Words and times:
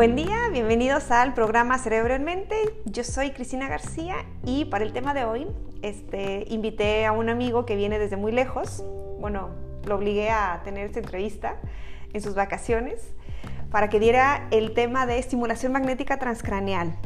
Buen 0.00 0.16
día, 0.16 0.48
bienvenidos 0.50 1.10
al 1.10 1.34
programa 1.34 1.76
Cerebro 1.76 2.14
en 2.14 2.24
Mente. 2.24 2.56
Yo 2.86 3.04
soy 3.04 3.32
Cristina 3.32 3.68
García 3.68 4.24
y 4.46 4.64
para 4.64 4.82
el 4.82 4.94
tema 4.94 5.12
de 5.12 5.26
hoy 5.26 5.46
este, 5.82 6.46
invité 6.48 7.04
a 7.04 7.12
un 7.12 7.28
amigo 7.28 7.66
que 7.66 7.76
viene 7.76 7.98
desde 7.98 8.16
muy 8.16 8.32
lejos. 8.32 8.82
Bueno, 9.18 9.50
lo 9.84 9.96
obligué 9.96 10.30
a 10.30 10.62
tener 10.64 10.86
esta 10.86 11.00
entrevista 11.00 11.56
en 12.14 12.22
sus 12.22 12.34
vacaciones 12.34 13.12
para 13.70 13.90
que 13.90 14.00
diera 14.00 14.48
el 14.52 14.72
tema 14.72 15.04
de 15.04 15.18
estimulación 15.18 15.72
magnética 15.72 16.18
transcraneal. 16.18 16.96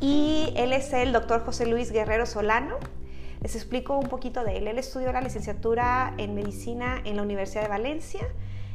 Y 0.00 0.52
él 0.56 0.72
es 0.72 0.92
el 0.92 1.12
doctor 1.12 1.44
José 1.44 1.66
Luis 1.66 1.92
Guerrero 1.92 2.26
Solano. 2.26 2.78
Les 3.42 3.54
explico 3.54 3.96
un 3.96 4.08
poquito 4.08 4.42
de 4.42 4.56
él. 4.56 4.66
Él 4.66 4.78
estudió 4.78 5.12
la 5.12 5.20
licenciatura 5.20 6.14
en 6.18 6.34
medicina 6.34 7.00
en 7.04 7.14
la 7.14 7.22
Universidad 7.22 7.62
de 7.62 7.68
Valencia. 7.68 8.26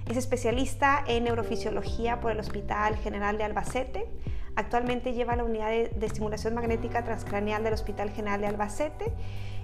Es 0.09 0.17
especialista 0.17 1.03
en 1.07 1.23
neurofisiología 1.25 2.19
por 2.19 2.31
el 2.31 2.39
Hospital 2.39 2.97
General 2.97 3.37
de 3.37 3.45
Albacete. 3.45 4.05
Actualmente 4.55 5.13
lleva 5.13 5.35
la 5.35 5.43
unidad 5.43 5.69
de, 5.69 5.89
de, 5.89 6.05
estimulación 6.05 6.53
magnética 6.53 7.03
transcraneal 7.03 7.63
del 7.63 7.73
Hospital 7.73 8.11
General 8.11 8.39
de 8.39 8.47
Albacete 8.47 9.13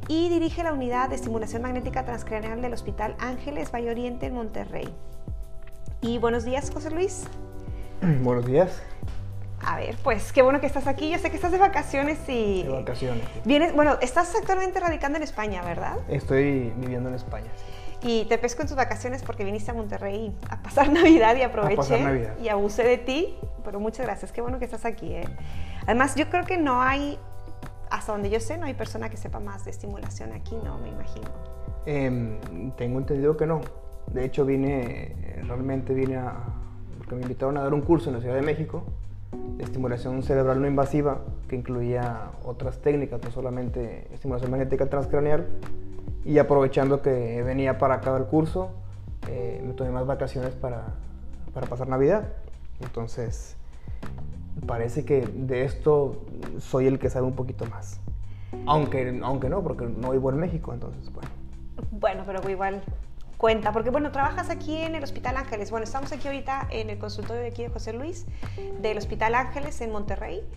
y 0.07 0.29
dirige 0.29 0.63
la 0.63 0.73
unidad 0.73 1.09
de 1.09 1.15
estimulación 1.15 1.61
magnética 1.61 2.05
transcraneal 2.05 2.61
del 2.61 2.73
Hospital 2.73 3.15
Ángeles 3.19 3.71
Valle 3.71 3.91
Oriente 3.91 4.25
en 4.25 4.33
Monterrey. 4.33 4.89
Y 6.01 6.17
buenos 6.17 6.45
días, 6.45 6.71
José 6.71 6.91
Luis. 6.91 7.27
Buenos 8.21 8.45
días. 8.45 8.81
A 9.61 9.75
ver, 9.75 9.97
pues 10.03 10.31
qué 10.31 10.41
bueno 10.41 10.61
que 10.61 10.67
estás 10.67 10.87
aquí. 10.87 11.09
Yo 11.09 11.19
sé 11.19 11.29
que 11.29 11.35
estás 11.35 11.51
de 11.51 11.57
vacaciones 11.57 12.17
y... 12.29 12.63
De 12.63 12.69
vacaciones. 12.69 13.25
Vienes, 13.43 13.75
bueno, 13.75 13.97
estás 14.01 14.33
actualmente 14.35 14.79
radicando 14.79 15.17
en 15.17 15.23
España, 15.23 15.61
¿verdad? 15.61 15.97
Estoy 16.07 16.71
viviendo 16.77 17.09
en 17.09 17.15
España, 17.15 17.51
sí. 17.57 17.78
Y 18.01 18.25
te 18.25 18.37
pesco 18.37 18.61
en 18.61 18.67
tus 18.67 18.77
vacaciones 18.77 19.23
porque 19.23 19.43
viniste 19.43 19.71
a 19.71 19.73
Monterrey 19.73 20.33
a 20.49 20.61
pasar 20.61 20.89
Navidad 20.91 21.35
y 21.35 21.41
aproveché. 21.41 22.01
Navidad. 22.01 22.37
Y 22.41 22.49
abusé 22.49 22.83
de 22.83 22.97
ti, 22.97 23.35
pero 23.63 23.79
muchas 23.79 24.05
gracias. 24.05 24.31
Qué 24.31 24.41
bueno 24.41 24.59
que 24.59 24.65
estás 24.65 24.85
aquí. 24.85 25.13
¿eh? 25.13 25.25
Además, 25.83 26.15
yo 26.15 26.29
creo 26.29 26.45
que 26.45 26.57
no 26.57 26.81
hay, 26.81 27.17
hasta 27.89 28.11
donde 28.11 28.29
yo 28.29 28.39
sé, 28.39 28.57
no 28.57 28.65
hay 28.65 28.73
persona 28.73 29.09
que 29.09 29.17
sepa 29.17 29.39
más 29.39 29.65
de 29.65 29.71
estimulación 29.71 30.31
aquí, 30.33 30.55
¿no? 30.63 30.77
Me 30.79 30.89
imagino. 30.89 31.27
Eh, 31.85 32.39
tengo 32.77 32.99
entendido 32.99 33.35
que 33.35 33.45
no. 33.45 33.61
De 34.07 34.25
hecho, 34.25 34.45
vine, 34.45 35.15
realmente 35.45 35.93
vine 35.93 36.17
a, 36.17 36.35
porque 36.97 37.15
me 37.15 37.21
invitaron 37.21 37.57
a 37.57 37.63
dar 37.63 37.73
un 37.73 37.81
curso 37.81 38.09
en 38.09 38.15
la 38.15 38.21
Ciudad 38.21 38.35
de 38.35 38.41
México 38.41 38.83
de 39.31 39.63
estimulación 39.63 40.23
cerebral 40.23 40.61
no 40.61 40.67
invasiva, 40.67 41.19
que 41.47 41.55
incluía 41.55 42.31
otras 42.43 42.79
técnicas, 42.79 43.21
no 43.23 43.31
solamente 43.31 44.07
estimulación 44.13 44.51
magnética 44.51 44.87
transcraneal. 44.87 45.47
Y 46.29 46.37
aprovechando 46.37 47.01
que 47.01 47.41
venía 47.41 47.79
para 47.79 47.95
acá 47.95 48.15
el 48.15 48.25
curso, 48.25 48.69
eh, 49.27 49.63
me 49.65 49.73
tomé 49.73 49.89
más 49.89 50.05
vacaciones 50.05 50.51
para, 50.53 50.93
para 51.55 51.65
pasar 51.65 51.87
Navidad. 51.87 52.27
Entonces, 52.81 53.55
parece 54.67 55.05
que 55.05 55.21
de 55.21 55.63
esto 55.63 56.23
soy 56.59 56.85
el 56.85 56.99
que 56.99 57.09
sabe 57.09 57.25
un 57.25 57.33
poquito 57.33 57.65
más. 57.65 57.99
Aunque, 58.67 59.19
aunque 59.23 59.49
no, 59.49 59.63
porque 59.63 59.87
no 59.87 60.11
vivo 60.11 60.29
en 60.29 60.37
México, 60.37 60.71
entonces, 60.71 61.11
bueno. 61.11 61.29
Bueno, 61.89 62.23
pero 62.27 62.47
igual 62.47 62.83
cuenta, 63.37 63.71
porque 63.71 63.89
bueno, 63.89 64.11
trabajas 64.11 64.51
aquí 64.51 64.77
en 64.77 64.93
el 64.93 65.03
Hospital 65.03 65.35
Ángeles. 65.35 65.71
Bueno, 65.71 65.85
estamos 65.85 66.11
aquí 66.11 66.27
ahorita 66.27 66.67
en 66.69 66.91
el 66.91 66.99
consultorio 66.99 67.41
de 67.41 67.47
aquí 67.47 67.63
de 67.63 67.69
José 67.69 67.91
Luis, 67.91 68.27
del 68.79 68.99
Hospital 68.99 69.33
Ángeles 69.33 69.81
en 69.81 69.91
Monterrey. 69.91 70.47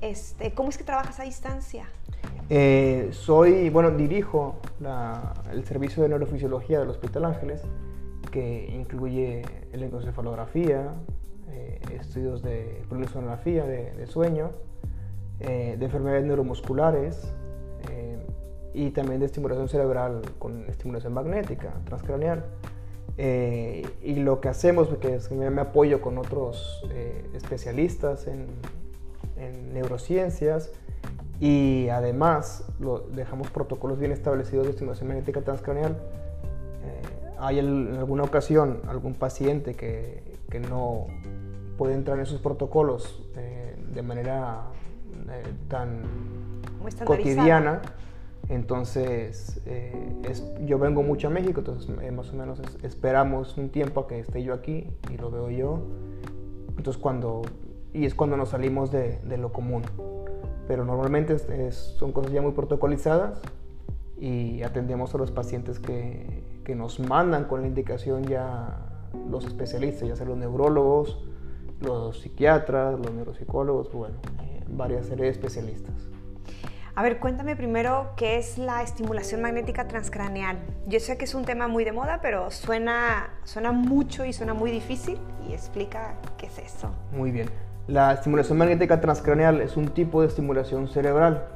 Este, 0.00 0.54
¿Cómo 0.54 0.70
es 0.70 0.76
que 0.76 0.82
trabajas 0.82 1.20
a 1.20 1.22
distancia? 1.22 1.84
Eh, 2.52 3.10
soy, 3.12 3.70
bueno, 3.70 3.92
dirijo 3.92 4.56
el 5.52 5.64
servicio 5.64 6.02
de 6.02 6.08
neurofisiología 6.08 6.80
del 6.80 6.90
Hospital 6.90 7.24
Ángeles, 7.26 7.62
que 8.32 8.68
incluye 8.74 9.42
electroencefalografía, 9.72 10.94
eh, 11.50 11.80
estudios 11.98 12.42
de 12.42 12.82
polionsonografía, 12.88 13.64
de, 13.64 14.06
sueño, 14.06 14.50
eh, 15.38 15.76
de 15.78 15.84
enfermedades 15.84 16.24
neuromusculares, 16.24 17.32
y 18.72 18.90
también 18.90 19.18
de 19.18 19.26
estimulación 19.26 19.68
cerebral 19.68 20.22
con 20.38 20.64
estimulación 20.68 21.12
magnética 21.12 21.72
transcraneal. 21.86 22.44
Eh, 23.18 23.86
y 24.02 24.14
lo 24.14 24.40
que 24.40 24.48
hacemos, 24.48 24.88
que 24.98 25.16
es 25.16 25.28
que 25.28 25.34
me 25.34 25.60
apoyo 25.60 26.00
con 26.00 26.18
otros 26.18 26.82
eh, 26.90 27.28
especialistas 27.34 28.26
en, 28.26 28.46
neurociencias 29.72 30.70
y 31.40 31.88
además 31.88 32.64
lo, 32.78 33.00
dejamos 33.00 33.50
protocolos 33.50 33.98
bien 33.98 34.12
establecidos 34.12 34.66
de 34.66 34.72
estimulación 34.72 35.08
magnética 35.08 35.42
transcraneal. 35.42 35.92
Eh, 35.92 37.02
hay 37.38 37.58
el, 37.58 37.88
en 37.88 37.96
alguna 37.96 38.22
ocasión 38.22 38.80
algún 38.86 39.14
paciente 39.14 39.74
que, 39.74 40.22
que, 40.50 40.60
no 40.60 41.06
puede 41.78 41.94
entrar 41.94 42.18
en 42.18 42.24
esos 42.24 42.40
protocolos 42.40 43.24
de 43.94 44.02
manera 44.02 44.66
tan 45.68 46.02
cotidiana 47.04 47.80
entonces, 48.50 49.60
eh, 49.66 50.12
es, 50.28 50.44
yo 50.66 50.78
vengo 50.80 51.04
mucho 51.04 51.28
a 51.28 51.30
México, 51.30 51.60
entonces 51.60 51.88
eh, 52.02 52.10
más 52.10 52.30
o 52.30 52.36
menos 52.36 52.58
es, 52.58 52.84
esperamos 52.84 53.56
un 53.56 53.68
tiempo 53.68 54.00
a 54.00 54.08
que 54.08 54.18
esté 54.18 54.42
yo 54.42 54.54
aquí 54.54 54.88
y 55.08 55.16
lo 55.18 55.30
veo 55.30 55.50
yo. 55.50 55.82
Entonces, 56.76 57.00
cuando, 57.00 57.42
y 57.94 58.06
es 58.06 58.14
cuando 58.16 58.36
nos 58.36 58.48
salimos 58.48 58.90
de, 58.90 59.18
de 59.18 59.38
lo 59.38 59.52
común. 59.52 59.84
Pero 60.70 60.84
normalmente 60.84 61.34
es, 61.34 61.74
son 61.98 62.12
cosas 62.12 62.30
ya 62.30 62.40
muy 62.40 62.52
protocolizadas 62.52 63.40
y 64.20 64.62
atendemos 64.62 65.12
a 65.16 65.18
los 65.18 65.32
pacientes 65.32 65.80
que, 65.80 66.44
que, 66.62 66.76
nos 66.76 67.00
mandan 67.00 67.46
con 67.46 67.62
la 67.62 67.66
indicación 67.66 68.22
ya 68.22 68.78
los 69.28 69.46
especialistas, 69.46 70.06
ya 70.06 70.14
sea 70.14 70.26
los 70.26 70.38
neurólogos, 70.38 71.24
los 71.80 72.20
psiquiatras, 72.20 72.96
los 73.00 73.12
neuropsicólogos, 73.12 73.92
bueno, 73.92 74.14
eh, 74.44 74.62
varias 74.68 75.06
series 75.06 75.22
de 75.22 75.30
especialistas. 75.30 75.94
A 76.94 77.02
ver, 77.02 77.18
cuéntame 77.18 77.56
primero 77.56 78.12
qué 78.16 78.38
es 78.38 78.56
la 78.56 78.84
estimulación 78.84 79.42
magnética 79.42 79.88
transcraneal. 79.88 80.56
Yo 80.86 81.00
sé 81.00 81.18
que 81.18 81.24
es 81.24 81.34
un 81.34 81.44
tema 81.44 81.66
muy 81.66 81.82
de 81.82 81.90
moda, 81.90 82.20
pero 82.22 82.52
suena, 82.52 83.30
suena 83.42 83.72
mucho 83.72 84.24
y 84.24 84.32
suena 84.32 84.54
muy 84.54 84.70
difícil 84.70 85.18
y 85.48 85.52
explica 85.52 86.14
qué 86.38 86.46
es 86.46 86.58
eso. 86.58 86.92
Muy 87.10 87.32
bien. 87.32 87.48
La 87.90 88.12
estimulación 88.12 88.56
magnética 88.56 89.00
transcraneal 89.00 89.60
es 89.60 89.76
un 89.76 89.88
tipo 89.88 90.20
de 90.20 90.28
estimulación 90.28 90.86
cerebral. 90.86 91.48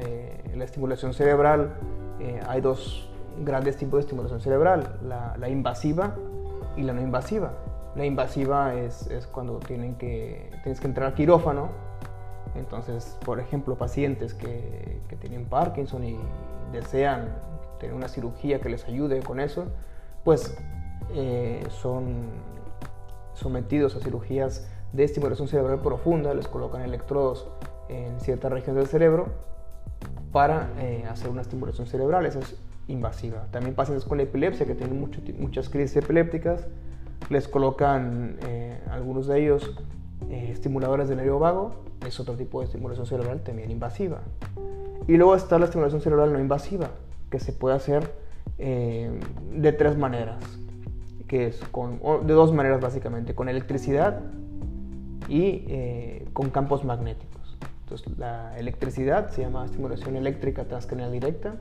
Eh, 0.00 0.52
la 0.56 0.64
estimulación 0.64 1.12
cerebral, 1.12 1.74
eh, 2.20 2.40
hay 2.48 2.62
dos 2.62 3.10
grandes 3.44 3.76
tipos 3.76 3.98
de 3.98 4.00
estimulación 4.00 4.40
cerebral, 4.40 4.98
la, 5.02 5.48
invasiva 5.50 6.14
y 6.74 6.84
la 6.84 6.94
no 6.94 7.02
invasiva. 7.02 7.52
La 7.96 8.06
invasiva 8.06 8.76
es, 8.76 9.10
cuando 9.30 9.58
tienen 9.58 9.96
que, 9.96 10.50
tienes 10.62 10.80
que 10.80 10.86
entrar 10.86 11.08
al 11.08 11.14
quirófano 11.14 11.68
entonces, 12.54 13.18
por 13.26 13.38
ejemplo, 13.38 13.76
pacientes 13.76 14.32
que, 14.32 15.02
que, 15.06 15.16
tienen 15.16 15.44
Parkinson 15.44 16.02
y 16.02 16.18
desean 16.72 17.28
tener 17.78 17.94
una 17.94 18.08
cirugía 18.08 18.58
que 18.58 18.70
les 18.70 18.86
ayude 18.86 19.20
con 19.20 19.38
eso, 19.38 19.66
pues 20.24 20.56
eh, 21.14 21.62
son 21.68 22.30
sometidos 23.34 23.94
a 23.96 24.00
cirugías 24.00 24.66
de 24.92 25.04
estimulación 25.04 25.48
cerebral 25.48 25.80
profunda, 25.80 26.34
les 26.34 26.48
colocan 26.48 26.82
electrodos 26.82 27.48
en 27.88 28.20
ciertas 28.20 28.52
regiones 28.52 28.76
del 28.76 28.86
cerebro 28.86 29.28
para 30.32 30.70
eh, 30.78 31.04
hacer 31.08 31.30
una 31.30 31.42
estimulación 31.42 31.86
cerebral, 31.86 32.26
esa 32.26 32.40
es 32.40 32.56
invasiva. 32.86 33.46
También 33.50 33.74
pacientes 33.74 34.06
con 34.06 34.20
epilepsia 34.20 34.66
que 34.66 34.74
tienen 34.74 34.98
muchas 35.38 35.68
crisis 35.68 35.96
epilépticas, 35.96 36.66
les 37.28 37.48
colocan 37.48 38.36
eh, 38.46 38.80
algunos 38.90 39.26
de 39.26 39.42
ellos 39.42 39.76
eh, 40.30 40.50
estimuladores 40.52 41.08
del 41.08 41.18
nervio 41.18 41.38
vago, 41.38 41.74
es 42.06 42.18
otro 42.20 42.34
tipo 42.34 42.60
de 42.60 42.66
estimulación 42.66 43.06
cerebral 43.06 43.40
también 43.40 43.70
invasiva. 43.70 44.20
Y 45.06 45.16
luego 45.16 45.34
está 45.34 45.58
la 45.58 45.66
estimulación 45.66 46.00
cerebral 46.00 46.32
no 46.32 46.38
invasiva, 46.38 46.90
que 47.30 47.40
se 47.40 47.52
puede 47.52 47.76
hacer 47.76 48.28
de 48.58 49.72
tres 49.72 49.96
maneras, 49.96 50.42
que 51.28 51.46
es 51.46 51.60
con, 51.70 52.00
de 52.26 52.32
dos 52.32 52.52
maneras 52.52 52.80
básicamente, 52.80 53.34
con 53.34 53.48
electricidad 53.48 54.20
y 55.28 55.64
eh, 55.68 56.28
con 56.32 56.50
campos 56.50 56.84
magnéticos. 56.84 57.56
Entonces 57.82 58.18
la 58.18 58.58
electricidad 58.58 59.30
se 59.30 59.42
llama 59.42 59.64
estimulación 59.64 60.16
eléctrica 60.16 60.64
transcranial 60.64 61.12
directa, 61.12 61.56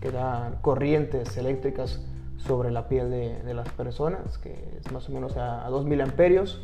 que 0.00 0.10
da 0.10 0.58
corrientes 0.62 1.36
eléctricas 1.36 2.04
sobre 2.38 2.70
la 2.70 2.88
piel 2.88 3.10
de, 3.10 3.42
de 3.42 3.54
las 3.54 3.68
personas, 3.70 4.38
que 4.38 4.78
es 4.80 4.90
más 4.92 5.08
o 5.08 5.12
menos 5.12 5.36
a, 5.36 5.64
a 5.66 5.70
2000 5.70 6.00
amperios 6.00 6.62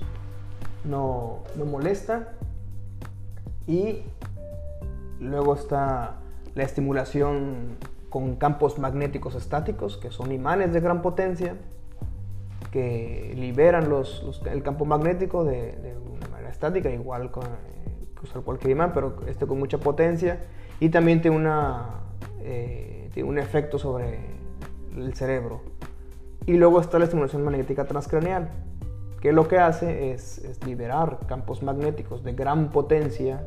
no, 0.84 1.44
no 1.56 1.64
molesta. 1.64 2.32
Y 3.66 4.02
luego 5.20 5.54
está 5.54 6.16
la 6.54 6.62
estimulación 6.62 7.76
con 8.08 8.36
campos 8.36 8.78
magnéticos 8.78 9.34
estáticos, 9.34 9.98
que 9.98 10.10
son 10.10 10.32
imanes 10.32 10.72
de 10.72 10.80
gran 10.80 11.02
potencia, 11.02 11.56
que 12.72 13.34
liberan 13.36 13.88
los, 13.88 14.22
los, 14.24 14.42
el 14.46 14.62
campo 14.62 14.84
magnético 14.84 15.44
de, 15.44 15.72
de, 15.72 15.94
estática, 16.48 16.90
igual 16.90 17.30
con, 17.30 17.44
que 17.44 18.24
usar 18.24 18.42
cualquier 18.42 18.72
imán, 18.72 18.92
pero 18.92 19.16
este 19.26 19.46
con 19.46 19.58
mucha 19.58 19.78
potencia, 19.78 20.44
y 20.80 20.88
también 20.90 21.20
tiene, 21.20 21.36
una, 21.36 22.00
eh, 22.40 23.10
tiene 23.12 23.28
un 23.28 23.38
efecto 23.38 23.78
sobre 23.78 24.20
el 24.96 25.14
cerebro. 25.14 25.62
Y 26.46 26.54
luego 26.54 26.80
está 26.80 26.98
la 26.98 27.04
estimulación 27.04 27.44
magnética 27.44 27.84
transcraneal, 27.84 28.50
que 29.20 29.32
lo 29.32 29.48
que 29.48 29.58
hace 29.58 30.12
es, 30.12 30.60
liberar 30.64 31.20
campos 31.26 31.62
magnéticos 31.62 32.22
de 32.22 32.32
gran 32.32 32.70
potencia. 32.70 33.44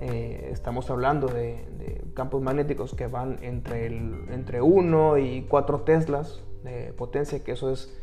Eh, 0.00 0.50
estamos 0.52 0.90
hablando 0.90 1.28
de, 1.28 1.72
campos 2.14 2.42
magnéticos 2.42 2.94
que 2.94 3.06
van 3.06 3.38
entre, 3.42 3.86
el, 3.86 4.26
entre 4.30 4.62
1 4.62 5.18
y 5.18 5.42
4 5.48 5.80
teslas 5.80 6.42
de 6.62 6.92
potencia, 6.92 7.42
que 7.42 7.52
eso 7.52 7.70
es 7.70 7.96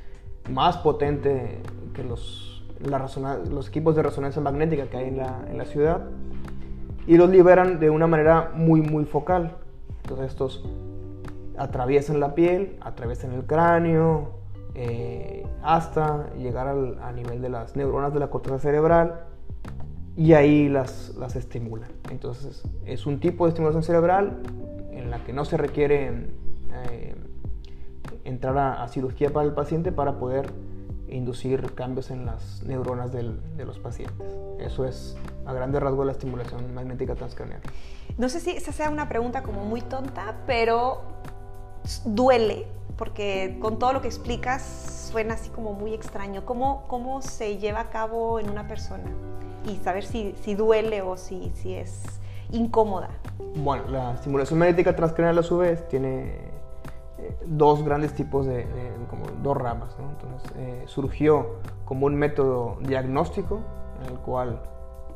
más 0.50 0.78
potente 0.78 1.60
que 1.94 2.04
los, 2.04 2.51
los 2.84 3.68
equipos 3.68 3.96
de 3.96 4.04
resonancia 4.04 4.42
magnética 4.42 4.88
que 4.88 4.98
hay 4.98 5.08
en 5.10 5.18
la, 5.18 5.46
en 5.50 5.58
la 5.58 5.66
ciudad. 5.66 6.02
Y 7.08 7.18
los 7.18 7.30
liberan 7.30 7.80
de 7.80 7.90
una 7.90 8.08
manera 8.08 8.52
muy, 8.54 8.82
muy 8.82 9.06
focal. 9.06 9.56
Entonces 10.04 10.28
estos 10.28 10.64
atraviesan 11.58 12.20
la 12.20 12.36
piel, 12.36 12.78
atraviesan 12.82 13.34
el 13.34 13.44
cráneo, 13.46 14.32
eh, 14.74 15.46
hasta 15.64 16.34
llegar 16.36 16.68
al, 16.68 16.98
a 17.02 17.12
nivel 17.12 17.42
de 17.42 17.50
las 17.50 17.76
neuronas 17.76 18.14
de 18.14 18.20
la 18.20 18.30
corteza 18.30 18.58
cerebral 18.58 19.26
y 20.16 20.34
ahí 20.34 20.70
las, 20.70 21.16
las 21.18 21.36
estimulan. 21.36 21.92
Entonces 22.10 22.64
es 22.86 23.06
un 23.06 23.20
tipo 23.20 23.46
de 23.46 23.50
estimulación 23.50 23.84
cerebral 23.84 24.42
en 24.92 25.12
la 25.12 25.24
que 25.24 25.34
no 25.34 25.46
se 25.46 25.58
requiere 25.58 26.28
eh, 26.90 27.16
entrar 28.24 28.58
a, 28.58 28.88
cirugía 28.88 29.32
para 29.32 29.48
el 29.48 29.54
paciente 29.54 29.92
para 29.92 30.20
poder 30.20 30.52
inducir 31.12 31.74
cambios 31.76 32.10
en 32.12 32.26
las 32.26 32.64
neuronas 32.64 33.12
de 33.12 33.66
los 33.66 33.80
pacientes. 33.80 34.28
Eso 34.60 34.86
es 34.86 35.16
a 35.46 35.54
grande 35.54 35.80
rasgo 35.80 36.04
la 36.04 36.12
estimulación 36.12 36.74
magnética 36.74 37.16
transcranial. 37.16 37.62
No 38.18 38.30
sé 38.30 38.40
si 38.40 38.52
esa 38.52 38.72
sea 38.72 38.90
una 38.90 39.08
pregunta 39.10 39.44
como 39.44 39.64
muy 39.64 39.82
tonta, 39.82 40.36
pero 40.46 41.02
duele 42.06 42.66
porque 42.98 43.58
con 43.60 43.80
todo 43.80 43.94
lo 43.94 44.02
que 44.02 44.08
explicas 44.08 45.10
suena 45.12 45.34
así 45.34 45.50
como 45.50 45.74
muy 45.74 45.94
extraño. 45.94 46.46
¿Cómo, 46.46 46.86
cómo 46.88 47.24
se 47.24 47.58
lleva 47.58 47.80
a 47.80 47.90
cabo 47.90 48.40
en 48.40 48.50
una 48.50 48.68
persona? 48.68 49.10
Y 49.68 49.78
saber 49.78 50.04
si, 50.04 50.36
si 50.44 50.54
duele 50.54 51.02
o 51.02 51.18
si, 51.18 51.52
si 51.56 51.74
es 51.74 52.04
incómoda. 52.52 53.10
Bueno, 53.56 53.88
la 53.90 54.14
estimulación 54.14 54.60
magnética 54.60 54.96
transcranial 54.96 55.40
a 55.40 55.44
su 55.44 55.58
vez 55.58 55.88
tiene 55.88 56.52
dos 57.46 57.84
grandes 57.84 58.14
tipos 58.14 58.46
de, 58.46 58.66
como 59.10 59.26
dos 59.44 59.58
ramas. 59.58 59.96
Entonces, 60.00 60.52
eh, 60.58 60.84
surgió 60.86 61.58
como 61.86 62.06
un 62.06 62.16
método 62.16 62.78
diagnóstico 62.82 63.60
en 64.02 64.12
el 64.14 64.20
cual 64.20 64.62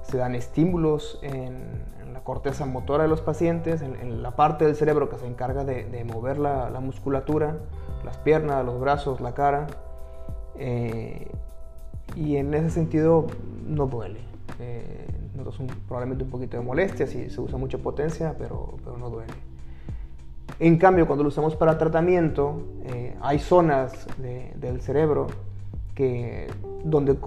se 0.03 0.17
dan 0.17 0.35
estímulos 0.35 1.19
en, 1.21 1.93
la 2.13 2.21
corteza 2.21 2.65
motora 2.65 3.03
de 3.03 3.09
los 3.09 3.19
pacientes, 3.19 3.81
en, 3.81 4.23
la 4.23 4.37
parte 4.37 4.65
del 4.65 4.77
cerebro 4.77 5.09
que 5.09 5.17
se 5.17 5.27
encarga 5.27 5.65
de, 5.65 6.05
mover 6.05 6.37
la, 6.37 6.79
musculatura, 6.79 7.57
las 8.05 8.17
piernas, 8.17 8.65
los 8.65 8.79
brazos, 8.79 9.19
la 9.19 9.33
cara. 9.33 9.67
Eh, 10.57 11.29
y 12.15 12.37
en 12.37 12.53
ese 12.53 12.69
sentido 12.69 13.27
no 13.65 13.87
duele. 13.87 14.21
Eh, 14.59 15.07
un, 15.35 15.67
probablemente 15.87 16.23
un 16.23 16.29
poquito 16.29 16.57
de 16.57 16.63
molestia 16.63 17.05
si 17.05 17.29
se 17.29 17.41
usa 17.41 17.57
mucha 17.57 17.77
potencia, 17.77 18.35
pero, 18.37 18.77
pero 18.83 18.97
no 18.97 19.09
duele. 19.09 19.33
En 20.59 20.77
cambio, 20.77 21.05
cuando 21.05 21.23
lo 21.23 21.29
usamos 21.29 21.55
para 21.55 21.77
tratamiento, 21.77 22.63
eh, 22.85 23.15
hay 23.21 23.39
zonas 23.39 24.07
del 24.17 24.81
cerebro 24.81 25.27
que, 25.93 26.47
donde 26.83 27.17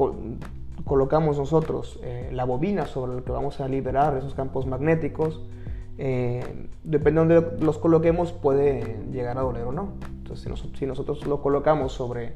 colocamos 0.84 1.38
nosotros 1.38 1.98
eh, 2.02 2.30
la 2.32 2.44
bobina 2.44 2.86
sobre 2.86 3.16
la 3.16 3.22
que 3.22 3.30
vamos 3.32 3.60
a 3.60 3.69
liberar 3.69 4.16
esos 4.16 4.34
campos 4.34 4.66
magnéticos, 4.66 5.42
eh, 5.98 6.44
depende 6.84 7.20
de 7.20 7.40
donde 7.40 7.64
los 7.64 7.78
coloquemos 7.78 8.32
puede 8.32 8.98
llegar 9.12 9.36
a 9.36 9.42
doler 9.42 9.64
o 9.64 9.72
no. 9.72 9.92
Entonces 10.19 10.48
si, 10.78 10.86
nosotros 10.86 11.26
lo 11.26 11.42
colocamos 11.42 11.92
sobre 11.92 12.34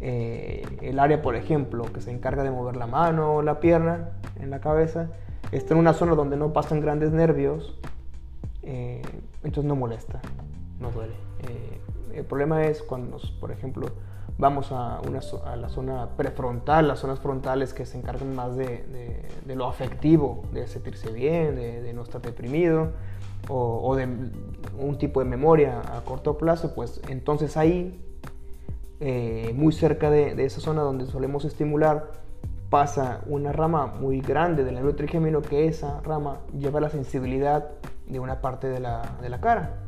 eh, 0.00 0.64
el 0.82 0.98
área, 0.98 1.22
por 1.22 1.34
ejemplo, 1.34 1.84
que 1.92 2.00
se 2.00 2.10
encarga 2.10 2.42
de 2.42 2.50
mover 2.50 2.76
la 2.76 2.86
mano 2.86 3.36
o 3.36 3.42
la 3.42 3.60
pierna 3.60 4.10
en 4.40 4.50
la 4.50 4.60
cabeza, 4.60 5.08
está 5.50 5.74
en 5.74 5.80
una 5.80 5.94
zona 5.94 6.14
donde 6.14 6.36
no 6.36 6.52
pasan 6.52 6.80
grandes 6.80 7.10
nervios, 7.12 7.78
entonces 9.42 9.64
no 9.64 9.76
molesta, 9.76 10.20
no 10.78 10.90
duele. 10.90 11.14
el 12.14 12.24
problema 12.24 12.64
es 12.64 12.82
cuando, 12.82 13.18
por 13.40 13.50
ejemplo, 13.50 13.88
vamos 14.40 14.72
a, 14.72 15.00
una, 15.06 15.20
a, 15.44 15.56
la 15.56 15.68
zona 15.68 16.08
prefrontal, 16.16 16.88
las 16.88 17.00
zonas 17.00 17.20
frontales 17.20 17.74
que 17.74 17.84
se 17.84 17.98
encargan 17.98 18.34
más 18.34 18.56
de, 18.56 18.84
de, 19.44 19.54
lo 19.54 19.66
afectivo, 19.66 20.42
de 20.52 20.66
sentirse 20.66 21.12
bien, 21.12 21.56
de, 21.56 21.92
no 21.92 22.02
estar 22.02 22.22
deprimido, 22.22 22.92
o, 23.48 23.80
o, 23.82 23.96
de 23.96 24.08
un 24.78 24.98
tipo 24.98 25.20
de 25.20 25.26
memoria 25.26 25.80
a 25.96 26.00
corto 26.04 26.38
plazo, 26.38 26.74
pues 26.74 27.00
entonces 27.08 27.56
ahí, 27.56 28.00
eh, 29.00 29.52
muy 29.54 29.72
cerca 29.72 30.10
de, 30.10 30.44
esa 30.44 30.60
zona 30.60 30.82
donde 30.82 31.06
solemos 31.06 31.44
estimular, 31.44 32.10
pasa 32.70 33.20
una 33.26 33.52
rama 33.52 33.86
muy 33.86 34.20
grande 34.20 34.64
del 34.64 34.76
nervio 34.76 34.94
trigémino 34.94 35.42
que 35.42 35.66
esa 35.66 36.00
rama 36.00 36.38
lleva 36.56 36.80
la 36.80 36.88
sensibilidad 36.88 37.68
de 38.06 38.20
una 38.20 38.40
parte 38.40 38.68
de 38.68 38.80
la, 38.80 39.02
de 39.20 39.28
la 39.28 39.40
cara. 39.40 39.80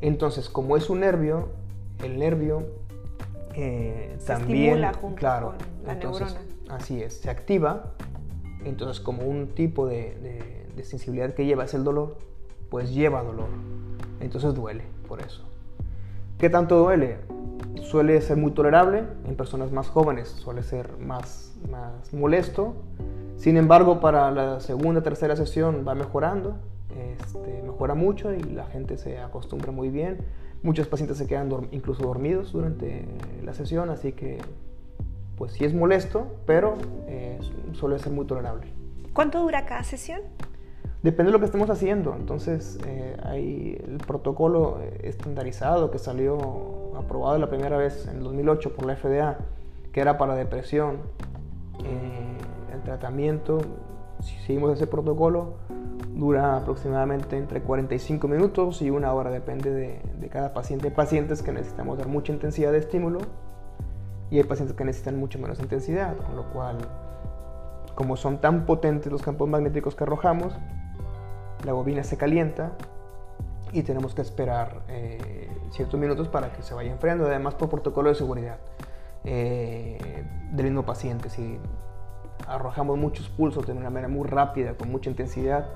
Entonces, 0.00 0.48
como 0.48 0.76
es 0.76 0.88
un 0.88 1.00
nervio, 1.00 1.48
el 2.02 2.18
nervio 2.18 2.64
eh, 3.54 4.16
también, 4.26 4.86
claro, 5.16 5.54
la 5.84 5.94
neurona. 5.94 6.26
Así 6.68 7.02
es, 7.02 7.14
se 7.14 7.30
activa, 7.30 7.92
entonces 8.64 9.00
como 9.00 9.22
un 9.22 9.48
tipo 9.48 9.86
de, 9.86 10.66
sensibilidad 10.82 11.32
que 11.34 11.46
lleva 11.46 11.64
es 11.64 11.74
el 11.74 11.84
dolor, 11.84 12.18
pues 12.70 12.92
lleva 12.92 13.22
dolor, 13.22 13.48
entonces 14.20 14.54
duele 14.54 14.84
por 15.08 15.20
eso. 15.20 15.42
¿Qué 16.38 16.50
tanto 16.50 16.78
duele? 16.78 17.18
Suele 17.82 18.20
ser 18.20 18.36
muy 18.36 18.52
tolerable, 18.52 19.04
en 19.26 19.36
personas 19.36 19.70
más 19.72 19.88
jóvenes 19.88 20.28
suele 20.28 20.62
ser 20.62 20.98
más, 20.98 21.54
más 21.70 22.12
molesto, 22.12 22.74
sin 23.36 23.56
embargo 23.56 24.00
para 24.00 24.30
la 24.30 24.60
segunda, 24.60 25.02
tercera 25.02 25.36
sesión 25.36 25.84
va 25.86 25.94
mejorando, 25.94 26.56
este, 27.12 27.62
mejora 27.62 27.94
mucho 27.94 28.32
y 28.32 28.40
la 28.40 28.64
gente 28.66 28.96
se 28.96 29.18
acostumbra 29.18 29.70
muy 29.70 29.90
bien 29.90 30.18
Muchos 30.66 30.88
pacientes 30.88 31.18
se 31.18 31.28
quedan 31.28 31.48
incluso 31.70 32.02
dormidos 32.02 32.52
durante 32.52 33.04
la 33.44 33.54
sesión, 33.54 33.90
así 33.90 34.12
que 34.12 34.38
pues 35.36 35.52
sí 35.52 35.64
es 35.64 35.74
molesto, 35.74 36.26
pero 36.44 36.76
eh, 37.06 37.38
suele 37.72 37.98
ser 37.98 38.10
muy 38.10 38.26
tolerable. 38.26 38.66
¿Cuánto 39.12 39.40
dura 39.40 39.64
cada 39.66 39.84
sesión? 39.84 40.22
Depende 41.04 41.30
de 41.30 41.32
lo 41.34 41.38
que 41.38 41.44
estemos 41.44 41.70
haciendo. 41.70 42.16
Entonces, 42.16 42.80
eh, 42.86 43.16
hay 43.22 43.80
el 43.86 43.98
protocolo 43.98 44.80
estandarizado 45.02 45.90
que 45.90 45.98
salió 45.98 46.85
aprobado 46.98 47.38
la 47.38 47.48
primera 47.48 47.76
vez 47.76 48.06
en 48.08 48.22
2008 48.22 48.74
por 48.74 48.86
la 48.86 48.96
FDA, 48.96 49.36
que 49.92 50.00
era 50.00 50.18
para 50.18 50.34
depresión. 50.34 50.98
Eh, 51.84 52.36
el 52.74 52.82
tratamiento, 52.82 53.58
si 54.20 54.36
seguimos 54.38 54.72
ese 54.72 54.86
protocolo, 54.86 55.54
dura 56.14 56.56
aproximadamente 56.56 57.36
entre 57.36 57.62
45 57.62 58.28
minutos 58.28 58.82
y 58.82 58.90
una 58.90 59.12
hora, 59.12 59.30
depende 59.30 59.70
de, 59.70 60.28
cada 60.28 60.52
paciente. 60.52 60.88
Hay 60.88 60.94
pacientes 60.94 61.42
que 61.42 61.52
necesitamos 61.52 61.98
dar 61.98 62.08
mucha 62.08 62.32
intensidad 62.32 62.72
de 62.72 62.78
estímulo 62.78 63.20
y 64.30 64.38
hay 64.38 64.44
pacientes 64.44 64.76
que 64.76 64.84
necesitan 64.84 65.18
mucho 65.18 65.38
menos 65.38 65.60
intensidad, 65.60 66.16
con 66.16 66.36
lo 66.36 66.44
cual, 66.52 66.76
como 67.94 68.16
son 68.16 68.38
tan 68.38 68.66
potentes 68.66 69.12
los 69.12 69.22
campos 69.22 69.48
magnéticos 69.48 69.94
que 69.94 70.04
arrojamos, 70.04 70.52
la 71.64 71.72
bobina 71.72 72.02
se 72.02 72.16
calienta 72.16 72.72
y 73.76 73.82
tenemos 73.82 74.14
que 74.14 74.22
esperar 74.22 74.80
eh, 74.88 75.50
ciertos 75.70 76.00
minutos 76.00 76.28
para 76.28 76.50
que 76.50 76.62
se 76.62 76.72
vaya 76.72 76.90
enfriando, 76.90 77.26
además 77.26 77.54
por 77.54 77.68
protocolo 77.68 78.08
de 78.08 78.14
seguridad 78.14 78.56
eh, 79.24 80.24
del 80.52 80.66
mismo 80.66 80.84
paciente. 80.84 81.28
Si 81.28 81.58
arrojamos 82.46 82.96
muchos 82.96 83.28
pulsos 83.28 83.66
de 83.66 83.72
una 83.72 83.90
manera 83.90 84.08
muy 84.08 84.26
rápida, 84.26 84.72
con 84.74 84.90
mucha 84.90 85.10
intensidad, 85.10 85.66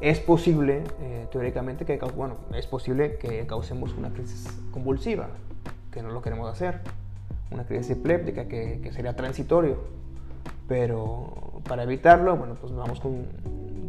es 0.00 0.20
posible, 0.20 0.84
eh, 1.00 1.26
teóricamente, 1.32 1.84
que, 1.84 1.96
bueno, 2.16 2.36
es 2.54 2.66
posible 2.68 3.16
que 3.16 3.44
causemos 3.46 3.92
una 3.94 4.10
crisis 4.10 4.46
convulsiva, 4.70 5.28
que 5.90 6.00
no 6.00 6.10
lo 6.10 6.22
queremos 6.22 6.48
hacer, 6.48 6.80
una 7.50 7.64
crisis 7.64 7.90
epiléptica 7.90 8.46
que, 8.46 8.80
que 8.80 8.92
sería 8.92 9.16
transitorio, 9.16 9.78
pero 10.68 11.60
para 11.68 11.82
evitarlo, 11.82 12.36
bueno, 12.36 12.54
pues 12.60 12.72
vamos 12.72 13.00
con, 13.00 13.26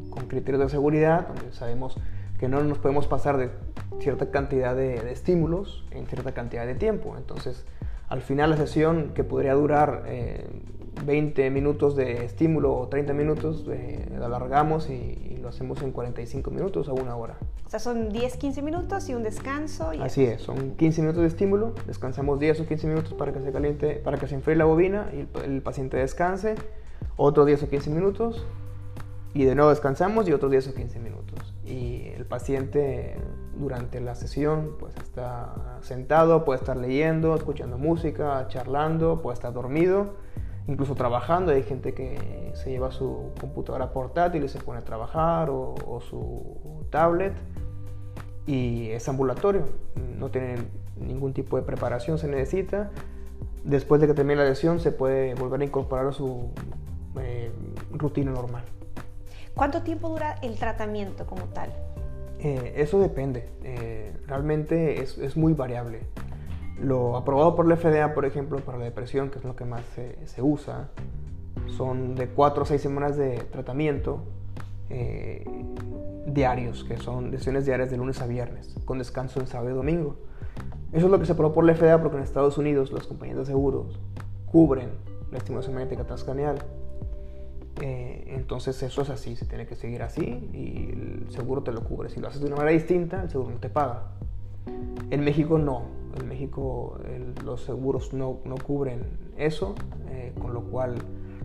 con, 0.10 0.28
criterios 0.28 0.64
de 0.64 0.70
seguridad, 0.70 1.28
donde 1.28 1.54
sabemos 1.54 1.98
que 2.44 2.50
no 2.50 2.62
nos 2.62 2.78
podemos 2.78 3.08
pasar 3.08 3.38
de 3.38 3.52
cierta 4.02 4.30
cantidad 4.30 4.76
de, 4.76 5.14
estímulos 5.14 5.86
en 5.92 6.08
cierta 6.08 6.34
cantidad 6.34 6.66
de 6.66 6.76
tiempo, 6.76 7.16
entonces 7.18 7.64
al 8.10 8.22
final 8.22 8.50
la 8.50 8.58
sesión 8.58 9.14
que 9.14 9.24
podría 9.24 9.54
durar 9.54 10.04
eh, 10.08 10.46
20 11.06 11.50
minutos 11.52 11.96
de 11.96 12.26
estímulo 12.26 12.76
o 12.76 12.90
30 12.90 13.14
minutos, 13.14 13.64
eh, 13.70 14.10
lo 14.18 14.26
alargamos 14.26 14.90
y, 14.90 15.38
lo 15.42 15.48
hacemos 15.48 15.82
en 15.84 15.94
45 15.94 16.52
minutos 16.52 16.90
a 16.90 16.94
una 16.94 17.16
hora. 17.16 17.38
O 17.66 17.70
sea, 17.70 17.80
son 17.80 18.10
10, 18.10 18.36
15 18.36 18.62
minutos 18.62 19.08
y 19.08 19.14
un 19.14 19.24
descanso. 19.24 19.92
Así 20.02 20.26
es, 20.26 20.42
son 20.42 20.76
15 20.76 21.02
minutos 21.02 21.22
de 21.22 21.28
estímulo, 21.30 21.74
descansamos 21.88 22.40
10 22.40 22.60
o 22.60 22.66
15 22.66 22.88
minutos 22.88 23.14
para 23.14 23.32
que 23.32 23.40
se 23.40 23.54
caliente, 23.54 23.96
para 24.04 24.18
que 24.18 24.28
se 24.28 24.36
enfríe 24.36 24.58
la 24.58 24.66
bobina 24.66 25.10
y 25.14 25.28
el, 25.46 25.62
paciente 25.62 25.96
descanse, 25.96 26.56
otros 27.16 27.46
10 27.46 27.64
o 27.64 27.70
15 27.70 27.90
minutos 27.90 28.46
y 29.34 29.46
de 29.46 29.56
nuevo 29.56 29.70
descansamos 29.70 30.28
y 30.28 30.34
otros 30.34 30.52
10 30.52 30.68
o 30.68 30.74
15 30.74 31.00
minutos. 31.00 31.53
Y 31.66 32.10
el 32.10 32.26
paciente 32.26 33.18
durante 33.56 34.02
la 34.02 34.16
sesión 34.16 34.76
pues 34.80 34.96
está 34.98 35.80
sentado, 35.82 36.44
puede 36.44 36.60
estar 36.60 36.76
leyendo, 36.76 37.36
escuchando 37.36 37.78
música, 37.78 38.46
charlando, 38.50 39.22
puede 39.22 39.36
estar 39.36 39.54
dormido 39.54 40.14
incluso 40.68 40.96
trabajando. 40.96 41.52
Hay 41.52 41.64
gente 41.64 41.94
que 41.94 42.52
se 42.56 42.72
lleva 42.72 42.92
su 42.92 43.32
computadora 43.40 43.92
portátil 43.92 44.44
y 44.44 44.50
se 44.50 44.60
pone 44.60 44.80
a 44.80 44.84
trabajar 44.84 45.50
o, 45.50 46.00
su 46.10 46.86
tablet 46.90 47.34
y 48.46 48.90
es 48.90 49.08
ambulatorio, 49.08 49.64
no 50.18 50.30
tiene 50.30 50.56
ningún 51.00 51.34
tipo 51.34 51.56
de 51.58 51.64
preparación, 51.64 52.18
se 52.18 52.28
necesita. 52.28 52.92
Después 53.64 54.02
de 54.02 54.08
que 54.08 54.14
termine 54.14 54.42
la 54.42 54.50
lesión 54.50 54.80
se 54.82 54.92
puede 54.92 55.36
volver 55.36 55.62
a 55.62 55.64
incorporar 55.64 56.08
a 56.08 56.12
su 56.12 56.50
eh, 57.20 57.52
rutina 57.92 58.32
normal. 58.32 58.66
¿Cuánto 59.56 59.82
tiempo 59.82 60.10
dura 60.10 60.36
el 60.42 60.58
tratamiento 60.58 61.26
como 61.26 61.44
tal? 61.46 61.72
Eh, 62.40 62.74
eso 62.78 63.00
depende, 63.00 63.50
eh, 63.64 64.16
realmente 64.28 65.02
es, 65.02 65.18
es, 65.18 65.38
muy 65.38 65.54
variable. 65.54 66.02
Lo 66.80 67.16
aprobado 67.16 67.56
por 67.56 67.68
la 67.68 67.78
FDA, 67.78 68.14
por 68.14 68.26
ejemplo, 68.26 68.60
para 68.60 68.78
la 68.78 68.86
depresión, 68.86 69.30
que 69.30 69.40
es 69.40 69.46
lo 69.46 69.56
que 69.56 69.64
más 69.64 69.86
se, 69.96 70.18
se 70.28 70.42
usa, 70.42 70.90
son 71.78 72.16
de 72.16 72.28
4 72.28 72.64
o 72.64 72.66
6 72.66 72.82
semanas 72.82 73.16
de 73.16 73.38
tratamiento 73.52 74.26
diarios, 76.26 76.84
que 76.84 76.98
son 76.98 77.32
sesiones 77.32 77.66
diarias 77.66 77.90
de 77.90 77.98
lunes 77.98 78.22
a 78.22 78.28
viernes, 78.28 78.76
con 78.86 79.00
descanso 79.00 79.40
en 79.40 79.48
sábado 79.48 79.72
y 79.72 79.74
domingo. 79.74 80.18
Eso 80.92 81.08
es 81.08 81.12
lo 81.12 81.20
que 81.20 81.26
se 81.26 81.32
aprobó 81.32 81.54
por 81.54 81.66
la 81.66 81.74
FDA 81.74 82.00
porque 82.02 82.18
en 82.18 82.24
Estados 82.24 82.58
Unidos 82.58 82.92
las 82.92 83.08
compañías 83.08 83.38
de 83.38 83.46
seguros 83.46 84.00
cubren 84.46 84.92
la 85.32 85.40
estimulación 85.40 85.74
magnética 85.74 86.06
transcranial. 86.06 86.60
Eh, 87.82 88.26
entonces 88.28 88.82
eso 88.84 89.02
es 89.02 89.10
así, 89.10 89.36
se 89.36 89.46
tiene 89.46 89.66
que 89.66 89.76
seguir 89.76 90.04
así 90.04 90.22
y 90.54 90.92
el 90.92 91.26
seguro 91.30 91.64
te 91.64 91.72
lo 91.72 91.84
cubre. 91.84 92.10
Si 92.10 92.20
lo 92.20 92.28
haces 92.28 92.42
de 92.42 92.48
una 92.48 92.58
manera 92.58 92.74
distinta, 92.74 93.24
el 93.24 93.30
seguro 93.30 93.52
no 93.52 93.60
te 93.60 93.70
paga. 93.70 94.12
En 95.10 95.24
México 95.24 95.58
no, 95.58 95.84
en 96.20 96.28
México 96.28 97.00
los 97.44 97.64
seguros 97.64 98.14
no, 98.14 98.40
no 98.46 98.56
cubren 98.56 99.04
eso, 99.38 99.76
eh, 100.10 100.34
con 100.40 100.54
lo 100.54 100.64
cual 100.64 100.96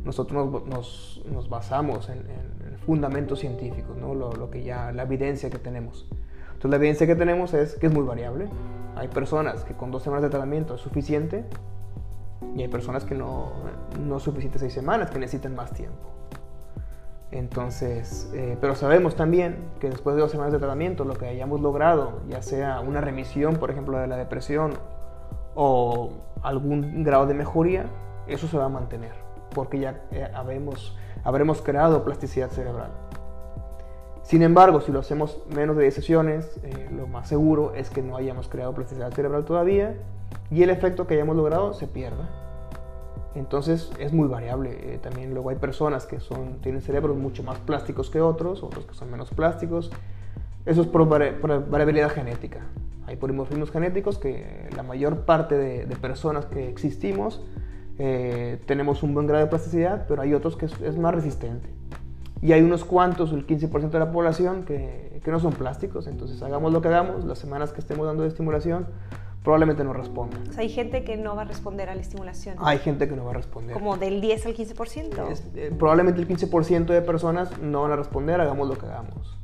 nosotros 0.04 0.66
nos, 0.66 1.22
nos, 1.30 1.48
basamos 1.48 2.08
en, 2.08 2.18
en, 2.18 2.78
fundamentos 2.86 3.40
científicos, 3.40 3.96
¿no? 3.98 4.14
lo, 4.14 4.32
lo, 4.32 4.50
que 4.50 4.62
ya, 4.62 4.92
la 4.92 5.02
evidencia 5.02 5.50
que 5.50 5.58
tenemos. 5.58 6.06
Entonces 6.46 6.70
la 6.70 6.76
evidencia 6.76 7.06
que 7.06 7.16
tenemos 7.16 7.52
es 7.52 7.74
que 7.74 7.86
es 7.86 7.92
muy 7.92 8.02
variable. 8.02 8.48
Hay 8.96 9.08
personas 9.08 9.64
que 9.64 9.74
con 9.74 9.90
dos 9.90 10.02
semanas 10.02 10.22
de 10.22 10.30
tratamiento 10.30 10.74
es 10.74 10.80
suficiente 10.80 11.44
y 12.56 12.62
hay 12.62 12.68
personas 12.68 13.04
que 13.04 13.14
no, 13.14 13.52
no 14.00 14.18
suficiente 14.18 14.58
seis 14.58 14.72
semanas, 14.72 15.10
que 15.10 15.18
necesitan 15.18 15.54
más 15.54 15.72
tiempo. 15.72 16.17
Entonces, 17.30 18.30
eh, 18.34 18.56
pero 18.60 18.74
sabemos 18.74 19.14
también 19.14 19.56
que 19.80 19.90
después 19.90 20.16
de 20.16 20.22
dos 20.22 20.30
semanas 20.30 20.52
de 20.52 20.58
tratamiento, 20.58 21.04
lo 21.04 21.14
que 21.14 21.26
hayamos 21.26 21.60
logrado, 21.60 22.20
ya 22.28 22.42
sea 22.42 22.80
una 22.80 23.00
remisión, 23.00 23.56
por 23.56 23.70
ejemplo, 23.70 23.98
de 23.98 24.06
la 24.06 24.16
depresión 24.16 24.72
o 25.54 26.12
algún 26.42 27.04
grado 27.04 27.26
de 27.26 27.34
mejoría, 27.34 27.86
eso 28.26 28.46
se 28.48 28.56
va 28.56 28.66
a 28.66 28.70
mantener, 28.70 29.12
porque 29.54 29.78
ya 29.78 30.00
eh, 30.10 30.26
habemos, 30.34 30.96
habremos 31.22 31.60
creado 31.60 32.02
plasticidad 32.02 32.48
cerebral. 32.48 32.90
Sin 34.22 34.42
embargo, 34.42 34.80
si 34.80 34.92
lo 34.92 35.00
hacemos 35.00 35.42
menos 35.54 35.76
de 35.76 35.82
10 35.82 35.94
sesiones, 35.94 36.60
eh, 36.62 36.88
lo 36.94 37.06
más 37.06 37.28
seguro 37.28 37.72
es 37.74 37.90
que 37.90 38.02
no 38.02 38.16
hayamos 38.16 38.48
creado 38.48 38.74
plasticidad 38.74 39.10
cerebral 39.12 39.44
todavía 39.44 39.96
y 40.50 40.62
el 40.62 40.70
efecto 40.70 41.06
que 41.06 41.14
hayamos 41.14 41.36
logrado 41.36 41.74
se 41.74 41.86
pierda. 41.86 42.28
Entonces 43.38 43.90
es 43.98 44.12
muy 44.12 44.28
variable. 44.28 44.94
Eh, 44.94 44.98
también 44.98 45.32
luego 45.32 45.50
hay 45.50 45.56
personas 45.56 46.06
que 46.06 46.20
son, 46.20 46.60
tienen 46.60 46.82
cerebros 46.82 47.16
mucho 47.16 47.42
más 47.42 47.58
plásticos 47.58 48.10
que 48.10 48.20
otros, 48.20 48.62
otros 48.62 48.84
que 48.86 48.94
son 48.94 49.10
menos 49.10 49.30
plásticos. 49.30 49.90
Eso 50.66 50.82
es 50.82 50.88
por, 50.88 51.08
variabilidad 51.08 52.10
genética. 52.10 52.60
Hay 53.06 53.16
polimorfismos 53.16 53.70
genéticos 53.70 54.18
que 54.18 54.68
la 54.76 54.82
mayor 54.82 55.20
parte 55.20 55.56
de, 55.56 55.96
personas 55.96 56.44
que 56.46 56.68
existimos 56.68 57.40
eh, 57.98 58.60
tenemos 58.66 59.02
un 59.02 59.14
buen 59.14 59.26
grado 59.26 59.44
de 59.44 59.50
plasticidad, 59.50 60.04
pero 60.06 60.20
hay 60.20 60.34
otros 60.34 60.56
que 60.56 60.66
es, 60.66 60.98
más 60.98 61.14
resistente. 61.14 61.70
Y 62.42 62.52
hay 62.52 62.60
unos 62.60 62.84
cuantos, 62.84 63.32
el 63.32 63.46
15% 63.46 63.90
de 63.90 63.98
la 63.98 64.12
población, 64.12 64.64
que, 64.64 65.20
que 65.24 65.30
no 65.30 65.40
son 65.40 65.52
plásticos. 65.52 66.06
Entonces 66.06 66.42
hagamos 66.42 66.72
lo 66.72 66.82
que 66.82 66.88
hagamos, 66.88 67.24
las 67.24 67.38
semanas 67.38 67.72
que 67.72 67.80
estemos 67.80 68.06
dando 68.06 68.24
de 68.24 68.28
estimulación, 68.28 68.86
probablemente 69.42 69.84
no 69.84 69.92
responda. 69.92 70.38
O 70.48 70.52
sea, 70.52 70.62
hay 70.62 70.68
gente 70.68 71.04
que 71.04 71.16
no 71.16 71.36
va 71.36 71.42
a 71.42 71.44
responder 71.44 71.88
a 71.88 71.94
la 71.94 72.00
estimulación. 72.00 72.56
Hay 72.58 72.78
gente 72.78 73.08
que 73.08 73.16
no 73.16 73.24
va 73.24 73.30
a 73.30 73.34
responder. 73.34 73.74
¿Como 73.74 73.96
del 73.96 74.20
10 74.20 74.46
al 74.46 74.54
15%? 74.54 75.40
Eh, 75.54 75.72
probablemente 75.78 76.20
el 76.20 76.28
15% 76.28 76.86
de 76.86 77.02
personas 77.02 77.58
no 77.58 77.82
van 77.82 77.92
a 77.92 77.96
responder, 77.96 78.40
hagamos 78.40 78.68
lo 78.68 78.76
que 78.76 78.86
hagamos. 78.86 79.38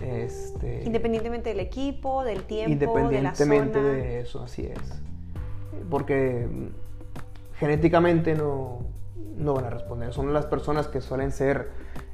Este, 0.00 0.82
independientemente 0.84 1.50
del 1.50 1.60
equipo, 1.60 2.24
del 2.24 2.42
tiempo, 2.44 2.72
independientemente 2.72 3.80
de, 3.80 3.84
la 3.84 3.94
zona. 3.94 4.08
de 4.08 4.20
eso, 4.20 4.42
así 4.42 4.66
es. 4.66 5.02
Porque 5.90 6.48
mm, 6.50 7.56
genéticamente 7.58 8.34
no, 8.34 8.80
no 9.36 9.54
van 9.54 9.66
a 9.66 9.70
responder. 9.70 10.12
Son 10.12 10.32
las 10.32 10.46
personas 10.46 10.88
que 10.88 11.00
suelen 11.00 11.30
ser 11.30 11.70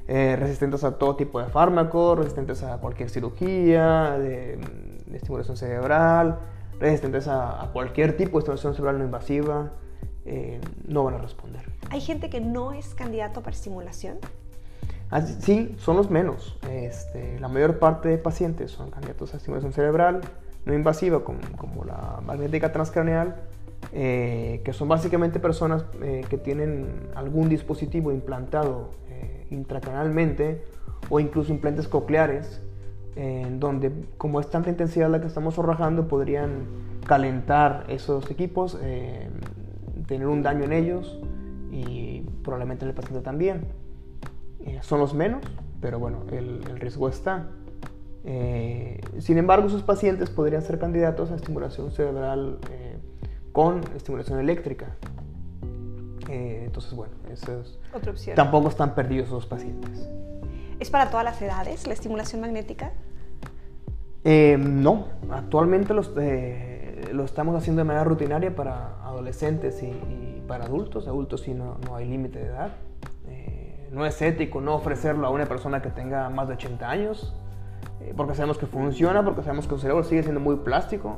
eh, 0.07 0.35
resistentes 0.37 0.83
a 0.83 0.97
todo 0.97 1.15
tipo 1.15 1.39
de 1.41 1.47
fármacos, 1.47 2.17
resistentes 2.17 2.63
a 2.63 2.77
cualquier 2.77 3.09
cirugía, 3.09 4.17
de, 4.19 4.59
de 5.05 5.17
estimulación 5.17 5.57
cerebral, 5.57 6.39
resistentes 6.79 7.27
a, 7.27 7.69
cualquier 7.73 8.15
tipo 8.15 8.37
de 8.37 8.39
estimulación 8.39 8.73
cerebral 8.73 8.99
no 8.99 9.05
invasiva, 9.05 9.71
eh, 10.25 10.59
no 10.87 11.03
van 11.03 11.15
a 11.15 11.17
responder. 11.17 11.61
¿Hay 11.89 12.01
gente 12.01 12.29
que 12.29 12.39
no 12.39 12.73
es 12.73 12.95
candidato 12.95 13.41
para 13.41 13.55
estimulación? 13.55 14.17
Ah, 15.11 15.21
sí, 15.21 15.75
son 15.79 15.97
los 15.97 16.09
menos. 16.09 16.57
Este, 16.69 17.39
la 17.39 17.47
mayor 17.47 17.79
parte 17.79 18.09
de 18.09 18.17
pacientes 18.17 18.71
son 18.71 18.91
candidatos 18.91 19.33
a 19.33 19.37
estimulación 19.37 19.73
cerebral 19.73 20.21
no 20.65 20.73
invasiva, 20.73 21.23
como, 21.23 21.39
como 21.57 21.83
la 21.83 22.21
magnética 22.23 22.71
transcraneal, 22.71 23.37
eh, 23.93 24.61
que 24.63 24.73
son 24.73 24.87
básicamente 24.87 25.39
personas 25.39 25.85
eh, 26.01 26.23
que 26.29 26.37
tienen 26.37 27.09
algún 27.15 27.49
dispositivo 27.49 28.11
implantado 28.11 28.97
intracranialmente 29.51 30.63
o 31.09 31.19
incluso 31.19 31.51
implantes 31.51 31.87
cocleares 31.87 32.61
en 33.15 33.59
donde 33.59 33.91
como 34.17 34.39
es 34.39 34.49
tanta 34.49 34.69
intensidad 34.69 35.09
la 35.09 35.21
que 35.21 35.27
estamos 35.27 35.57
arrojando, 35.59 36.07
podrían 36.07 36.65
calentar 37.05 37.85
esos 37.87 38.29
equipos, 38.29 38.77
eh, 38.81 39.29
tener 40.07 40.27
un 40.27 40.43
daño 40.43 40.63
en 40.65 40.73
ellos 40.73 41.19
y 41.71 42.21
probablemente 42.43 42.85
en 42.85 42.89
el 42.89 42.95
paciente 42.95 43.21
también. 43.21 43.65
Eh, 44.65 44.79
son 44.81 44.99
los 44.99 45.13
menos, 45.13 45.43
pero 45.81 45.99
bueno, 45.99 46.19
el, 46.31 46.63
riesgo 46.79 47.09
está. 47.09 47.47
Eh, 48.25 49.01
sin 49.19 49.37
embargo, 49.37 49.67
esos 49.67 49.83
pacientes 49.83 50.29
podrían 50.29 50.61
ser 50.61 50.77
candidatos 50.77 51.31
a 51.31 51.35
estimulación 51.35 51.91
cerebral 51.91 52.59
con 53.51 53.81
estimulación 53.95 54.39
eléctrica. 54.39 54.95
entonces, 56.27 56.93
bueno, 56.93 57.13
eso 57.31 57.61
es, 57.61 57.79
Otra 57.93 58.11
opción. 58.11 58.35
tampoco 58.35 58.67
están 58.67 58.93
perdidos 58.93 59.27
esos 59.29 59.47
pacientes. 59.47 60.07
¿Es 60.79 60.89
para 60.89 61.09
todas 61.09 61.25
las 61.25 61.41
edades 61.41 61.87
la 61.87 61.93
estimulación 61.93 62.39
magnética? 62.39 62.91
Eh, 64.23 64.57
no, 64.57 65.07
actualmente 65.29 65.93
los, 65.93 66.13
eh, 66.17 67.09
lo 67.11 67.25
estamos 67.25 67.55
haciendo 67.55 67.81
de 67.81 67.83
manera 67.83 68.05
rutinaria 68.05 68.55
para 68.55 68.95
adolescentes 69.03 69.83
y, 69.83 70.41
para 70.47 70.65
adultos. 70.65 71.07
Adultos 71.07 71.41
sí 71.41 71.53
no, 71.53 71.77
hay 71.93 72.07
límite 72.07 72.39
de 72.39 72.45
edad. 72.45 72.69
Eh, 73.27 73.89
no 73.91 74.05
es 74.05 74.21
ético 74.21 74.61
no 74.61 74.75
ofrecerlo 74.75 75.27
a 75.27 75.29
una 75.31 75.45
persona 75.45 75.81
que 75.81 75.89
tenga 75.89 76.29
más 76.29 76.47
de 76.47 76.53
80 76.55 76.89
años, 76.89 77.35
porque 78.15 78.33
sabemos 78.33 78.57
que 78.57 78.65
funciona, 78.65 79.23
porque 79.23 79.41
sabemos 79.41 79.67
que 79.67 79.75
el 79.75 79.81
cerebro 79.81 80.03
sigue 80.03 80.23
siendo 80.23 80.39
muy 80.39 80.55
plástico. 80.57 81.17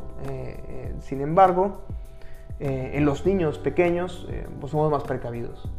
sin 0.99 1.21
embargo, 1.21 1.81
en 2.59 3.05
los 3.05 3.25
niños 3.25 3.59
pequeños 3.59 4.27
pues 4.59 4.71
somos 4.71 4.91
más 4.91 5.03
precavidos. 5.03 5.69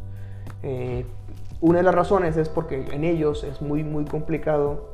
Una 1.63 1.77
de 1.77 1.83
las 1.85 1.95
razones 1.95 2.35
es 2.35 2.49
porque 2.49 2.85
en 2.91 3.05
ellos 3.05 3.45
es 3.45 3.61
muy, 3.61 3.85
muy 3.85 4.03
complicado 4.03 4.89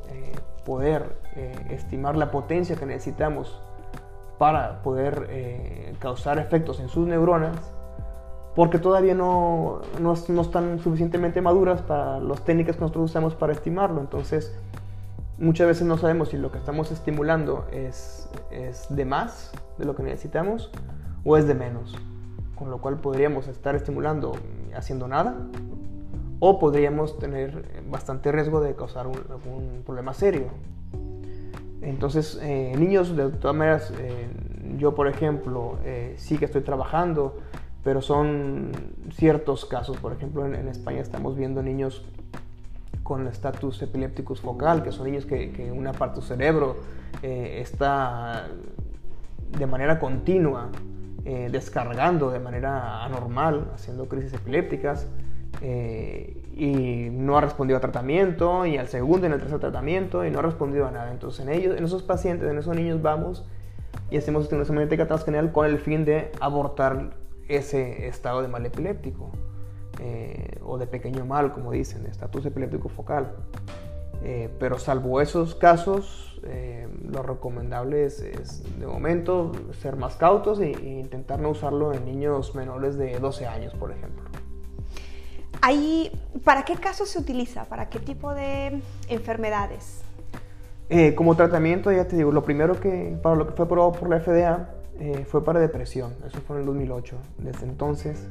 poder 0.64 1.16
eh, 1.34 1.52
estimar 1.70 2.16
la 2.16 2.30
potencia 2.30 2.76
que 2.76 2.86
necesitamos 2.86 3.60
para 4.38 4.80
poder 4.84 5.26
eh, 5.30 5.96
causar 5.98 6.38
efectos 6.38 6.78
en 6.78 6.88
sus 6.88 7.08
neuronas, 7.08 7.56
porque 8.54 8.78
todavía 8.78 9.16
no, 9.16 9.80
no, 10.00 10.12
están 10.12 10.78
suficientemente 10.78 11.40
maduras 11.40 11.82
para 11.82 12.20
las 12.20 12.44
técnicas 12.44 12.76
que 12.76 12.82
nosotros 12.82 13.10
usamos 13.10 13.34
para 13.34 13.52
estimarlo. 13.52 14.00
Entonces, 14.00 14.56
muchas 15.38 15.66
veces 15.66 15.88
no 15.88 15.98
sabemos 15.98 16.28
si 16.28 16.36
lo 16.36 16.52
que 16.52 16.58
estamos 16.58 16.92
estimulando 16.92 17.66
es, 17.72 18.30
es 18.52 18.86
de 18.90 19.04
más 19.04 19.50
de 19.76 19.86
lo 19.86 19.96
que 19.96 20.04
necesitamos 20.04 20.70
o 21.24 21.36
es 21.36 21.48
de 21.48 21.54
menos. 21.56 21.98
Con 22.54 22.70
lo 22.70 22.78
cual 22.78 22.98
podríamos 22.98 23.48
estar 23.48 23.74
estimulando 23.74 24.36
haciendo 24.72 25.08
nada 25.08 25.34
o 26.40 26.58
podríamos 26.58 27.18
tener 27.18 27.82
bastante 27.88 28.32
riesgo 28.32 28.60
de 28.60 28.74
causar 28.74 29.06
un, 29.06 29.16
algún 29.30 29.82
problema 29.84 30.14
serio. 30.14 30.48
Entonces, 31.82 32.38
eh, 32.42 32.74
niños, 32.78 33.16
de 33.16 33.30
todas 33.30 33.56
maneras, 33.56 33.92
eh, 33.98 34.28
yo 34.78 34.94
por 34.94 35.08
ejemplo, 35.08 35.78
eh, 35.84 36.14
sí 36.18 36.38
que 36.38 36.46
estoy 36.46 36.62
trabajando, 36.62 37.38
pero 37.84 38.02
son 38.02 38.72
ciertos 39.14 39.64
casos. 39.64 39.96
Por 39.98 40.12
ejemplo, 40.12 40.46
en, 40.46 40.68
España 40.68 41.00
estamos 41.00 41.36
viendo 41.36 41.62
niños 41.62 42.04
con 43.02 43.26
estatus 43.26 43.80
epilépticos 43.82 44.40
focal, 44.40 44.82
que 44.82 44.92
son 44.92 45.06
niños 45.06 45.24
que, 45.24 45.72
una 45.74 45.92
parte 45.92 46.20
de 46.20 46.26
cerebro 46.26 46.76
está 47.22 48.46
de 49.58 49.66
manera 49.66 49.98
continua 49.98 50.68
descargando 51.24 52.30
de 52.30 52.38
manera 52.38 53.04
anormal, 53.04 53.72
haciendo 53.74 54.08
crisis 54.08 54.32
epilépticas, 54.34 55.08
eh, 55.62 56.36
y 56.56 57.10
no 57.10 57.36
ha 57.38 57.40
respondido 57.40 57.78
a 57.78 57.80
tratamiento, 57.80 58.66
y 58.66 58.76
al 58.76 58.88
segundo 58.88 59.26
y 59.26 59.32
al 59.32 59.40
tercer 59.40 59.58
tratamiento, 59.58 60.24
y 60.24 60.30
no 60.30 60.38
ha 60.38 60.42
respondido 60.42 60.86
a 60.86 60.90
nada. 60.90 61.10
Entonces, 61.10 61.46
en, 61.46 61.52
ellos, 61.52 61.76
en 61.76 61.84
esos 61.84 62.02
pacientes, 62.02 62.50
en 62.50 62.58
esos 62.58 62.74
niños, 62.74 63.02
vamos 63.02 63.44
y 64.10 64.16
hacemos 64.16 64.44
estimulación 64.44 64.76
magnética 64.76 65.06
transcranial 65.06 65.52
con 65.52 65.66
el 65.66 65.78
fin 65.78 66.04
de 66.04 66.30
abortar 66.40 67.10
ese 67.48 68.06
estado 68.06 68.42
de 68.42 68.48
mal 68.48 68.64
epiléptico, 68.64 69.30
eh, 70.00 70.58
o 70.64 70.78
de 70.78 70.86
pequeño 70.86 71.26
mal, 71.26 71.52
como 71.52 71.72
dicen, 71.72 72.06
estatus 72.06 72.46
epiléptico 72.46 72.88
focal. 72.88 73.32
Eh, 74.22 74.50
pero 74.58 74.78
salvo 74.78 75.20
esos 75.20 75.54
casos, 75.54 76.38
eh, 76.44 76.86
lo 77.10 77.22
recomendable 77.22 78.04
es, 78.04 78.22
de 78.78 78.86
momento 78.86 79.52
ser 79.80 79.96
más 79.96 80.16
cautos 80.16 80.60
e, 80.60 80.72
e, 80.72 81.00
intentar 81.00 81.40
no 81.40 81.50
usarlo 81.50 81.94
en 81.94 82.04
niños 82.04 82.54
menores 82.54 82.98
de 82.98 83.18
12 83.18 83.46
años, 83.46 83.74
por 83.74 83.92
ejemplo. 83.92 84.29
Ahí, 85.60 86.10
¿Para 86.44 86.64
qué 86.64 86.74
casos 86.76 87.08
se 87.10 87.18
utiliza? 87.18 87.64
¿Para 87.64 87.88
qué 87.88 87.98
tipo 87.98 88.34
de 88.34 88.80
enfermedades? 89.08 90.02
Eh, 90.88 91.14
como 91.14 91.36
tratamiento, 91.36 91.92
ya 91.92 92.08
te 92.08 92.16
digo, 92.16 92.32
lo 92.32 92.44
primero 92.44 92.80
que, 92.80 93.16
para 93.22 93.36
lo 93.36 93.46
que 93.46 93.52
fue 93.52 93.66
aprobado 93.66 93.92
por 93.92 94.08
la 94.08 94.20
FDA 94.20 94.70
fue 95.26 95.42
para 95.42 95.60
depresión, 95.60 96.12
eso 96.26 96.40
fue 96.46 96.56
en 96.56 96.60
el 96.60 96.66
2008. 96.66 97.16
Desde 97.38 97.64
entonces, 97.64 98.28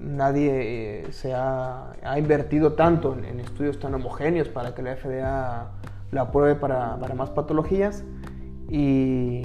nadie 0.00 0.50
eh, 0.52 1.12
se 1.12 1.34
ha, 1.34 1.92
invertido 2.18 2.72
tanto 2.72 3.16
en, 3.16 3.40
estudios 3.40 3.78
tan 3.78 3.94
homogéneos 3.94 4.48
para 4.48 4.74
que 4.74 4.82
la 4.82 4.96
FDA 4.96 5.70
la 6.10 6.20
apruebe 6.22 6.54
para, 6.56 6.96
más 7.14 7.30
patologías 7.30 8.04
y, 8.68 9.42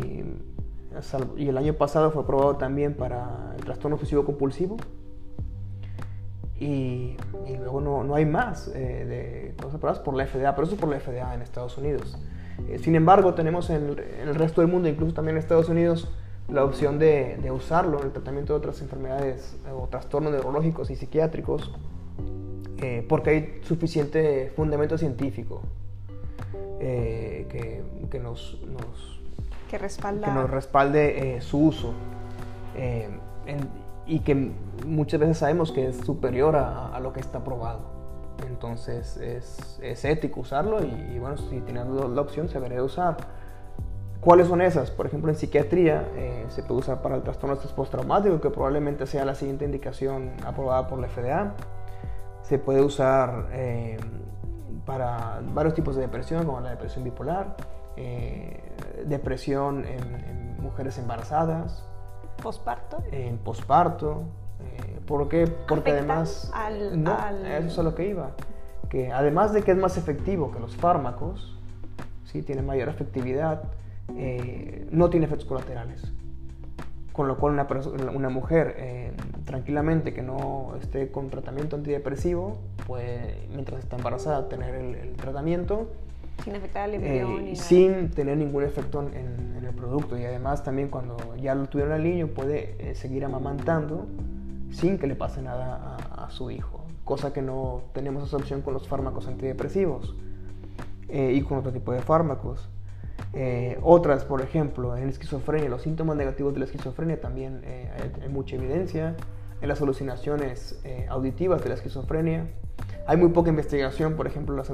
y, 1.38 1.48
el 1.48 1.58
año 1.58 1.74
pasado 1.74 2.12
fue 2.12 2.24
aprobado 2.24 2.56
también 2.56 2.94
para 2.94 3.54
el 3.58 3.66
trastorno 3.66 3.96
obsesivo 3.96 4.26
compulsivo 4.26 4.78
y, 6.60 7.18
luego 7.60 7.82
no, 7.82 8.16
hay 8.16 8.26
más 8.26 8.70
eh, 8.70 9.06
de 9.06 9.54
cosas 9.58 9.76
aprobadas 9.76 10.02
por 10.02 10.16
la 10.16 10.26
FDA, 10.26 10.56
pero 10.56 10.66
eso 10.66 10.76
es 10.76 10.82
por 10.82 10.90
la 10.90 11.00
FDA 11.00 11.34
en 11.34 11.42
Estados 11.42 11.78
Unidos. 11.78 12.18
Eh, 12.70 12.80
sin 12.80 12.96
embargo, 12.96 13.34
tenemos 13.34 13.70
en 13.70 13.96
el 14.22 14.36
resto 14.36 14.62
del 14.62 14.70
mundo, 14.70 14.88
incluso 14.88 15.14
también 15.14 15.36
en 15.36 15.44
Estados 15.44 15.70
Unidos, 15.70 16.10
la 16.48 16.64
opción 16.64 17.00
de, 17.00 17.40
usarlo 17.52 18.00
en 18.00 18.08
el 18.08 18.12
tratamiento 18.12 18.54
de 18.54 18.60
otras 18.60 18.82
enfermedades 18.82 19.56
eh, 19.68 19.72
o 19.72 19.88
trastornos 19.88 20.32
neurológicos 20.32 20.90
y 20.90 20.96
psiquiátricos 20.96 21.72
eh, 22.78 23.06
porque 23.08 23.30
hay 23.30 23.60
suficiente 23.64 24.52
fundamento 24.56 24.98
científico 24.98 25.62
eh, 26.80 27.48
que, 28.12 28.20
nos, 28.20 28.60
que, 29.70 29.78
respalda. 29.78 30.28
que 30.28 30.34
nos 30.34 30.50
respalde 30.50 31.40
su 31.42 31.60
uso 31.60 31.94
y 34.06 34.20
que 34.20 34.52
muchas 34.86 35.20
veces 35.20 35.38
sabemos 35.38 35.72
que 35.72 35.88
es 35.88 35.98
superior 35.98 36.56
a, 36.56 37.00
lo 37.00 37.14
que 37.14 37.20
está 37.20 37.44
probado. 37.44 37.80
Entonces 38.48 39.18
es, 39.18 40.06
ético 40.06 40.42
usarlo 40.42 40.84
y, 40.84 41.18
bueno, 41.20 41.38
si 41.38 41.62
tienen 41.62 42.16
la 42.16 42.22
opción 42.22 42.48
se 42.48 42.56
debería 42.56 42.84
usar. 42.84 43.18
¿Cuáles 44.26 44.48
son 44.48 44.62
esas? 44.62 44.90
Por 44.90 45.06
ejemplo, 45.06 45.30
en 45.30 45.38
psiquiatría 45.38 46.10
eh, 46.16 46.46
se 46.50 46.64
puede 46.64 46.80
usar 46.80 47.02
para 47.04 47.16
el 47.16 47.22
trastorno 47.22 47.56
postraumático, 47.76 48.42
que 48.42 48.50
probablemente 48.50 49.06
sea 49.06 49.24
la 49.24 49.36
siguiente 49.36 49.66
indicación 49.66 50.32
aprobada 50.44 50.88
por 50.88 50.98
la 50.98 51.08
FDA. 51.08 51.54
Se 52.42 52.58
puede 52.58 52.82
usar 52.82 53.50
eh, 53.52 53.98
para 54.86 55.42
varios 55.54 55.76
tipos 55.76 55.96
de 55.96 56.02
depresión, 56.02 56.44
como 56.46 56.60
la 56.60 56.72
depresión 56.72 57.04
bipolar, 57.04 57.56
eh, 57.98 58.60
depresión 59.06 59.86
en, 59.86 60.56
mujeres 60.60 60.98
embarazadas. 60.98 61.86
¿Posparto? 62.42 63.04
En 63.12 63.38
posparto. 63.38 64.24
¿Por 65.06 65.30
qué? 65.30 65.48
Porque 65.48 65.92
además... 65.92 66.52
Al, 66.54 67.04
no, 67.04 67.18
eso 67.46 67.68
es 67.68 67.80
a 67.80 67.84
lo 67.84 67.94
que 67.94 68.10
iba. 68.10 68.32
Que 68.90 69.12
además 69.12 69.54
de 69.54 69.62
que 69.62 69.72
es 69.72 69.78
más 69.78 69.98
efectivo 69.98 70.52
que 70.52 70.60
los 70.60 70.76
fármacos, 70.76 71.58
¿sí? 72.26 72.42
tiene 72.42 72.62
mayor 72.62 72.90
efectividad, 72.90 73.64
eh, 74.16 74.88
no 74.92 75.10
tiene 75.10 75.28
efectos 75.28 75.48
colaterales. 75.48 76.12
Con 77.12 77.28
lo 77.28 77.38
cual 77.38 77.54
una, 77.54 77.68
una 78.14 78.30
mujer 78.30 78.76
eh, 78.78 79.14
tranquilamente 79.46 80.14
que 80.14 80.22
no 80.22 80.76
esté 80.82 81.12
con 81.12 81.30
tratamiento 81.30 81.76
antidepresivo, 81.76 82.58
puede, 82.88 83.48
mientras 83.52 83.80
está 83.80 83.96
embarazada, 83.96 84.50
tener 84.50 84.76
el, 84.76 85.14
tratamiento. 85.14 85.92
Sin 86.44 86.56
afectar 86.56 86.84
al 86.84 86.96
embrión. 86.96 87.48
Eh, 87.48 87.56
sin 87.56 88.10
tener 88.12 88.38
ningún 88.38 88.64
efecto 88.64 89.02
en, 89.02 89.64
el 89.66 89.74
producto. 89.74 90.18
Y 90.18 90.24
además 90.26 90.64
también 90.64 90.90
cuando 90.90 91.18
ya 91.38 91.56
lo 91.56 91.68
tuvieron 91.68 91.94
al 91.94 92.04
niño 92.04 92.28
puede 92.28 92.96
seguir 92.96 93.26
amamantando 93.26 94.08
sin 94.72 94.98
que 94.98 95.08
le 95.08 95.16
pase 95.16 95.42
nada 95.42 95.98
a, 96.12 96.30
su 96.30 96.52
hijo. 96.52 96.86
Cosa 97.04 97.34
que 97.34 97.42
no 97.42 97.84
tenemos 97.94 98.28
esa 98.28 98.38
opción 98.38 98.62
con 98.62 98.74
los 98.74 98.88
fármacos 98.88 99.28
antidepresivos 99.28 100.16
y 101.10 101.42
con 101.42 101.58
otro 101.58 101.72
tipo 101.72 101.92
de 101.94 102.02
fármacos. 102.02 102.70
Eh, 103.34 103.78
otras, 103.82 104.24
por 104.24 104.42
ejemplo, 104.42 104.96
en 104.96 105.10
esquizofrenia, 105.10 105.70
los 105.70 105.82
síntomas 105.82 106.16
negativos 106.16 106.54
de 106.54 106.60
la 106.60 106.66
esquizofrenia 106.66 107.20
también 107.20 107.62
eh, 107.66 107.90
hay, 108.22 108.30
mucha 108.30 108.56
evidencia. 108.56 109.16
En 109.62 109.70
las 109.70 109.82
alucinaciones 109.82 110.80
eh, 110.84 111.06
auditivas 111.10 111.62
de 111.64 111.70
la 111.70 111.76
esquizofrenia. 111.76 112.48
Hay 113.08 113.18
muy 113.18 113.30
poca 113.30 113.50
investigación, 113.50 114.16
por 114.16 114.26
ejemplo, 114.26 114.56
las 114.56 114.72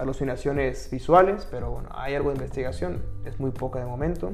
alucinaciones 0.00 0.88
visuales, 0.90 1.48
pero 1.50 1.70
bueno, 1.70 1.88
hay 1.92 2.14
algo 2.14 2.30
de 2.30 2.36
investigación, 2.36 3.02
es 3.24 3.40
muy 3.40 3.50
poca 3.50 3.80
de 3.80 3.86
momento. 3.86 4.32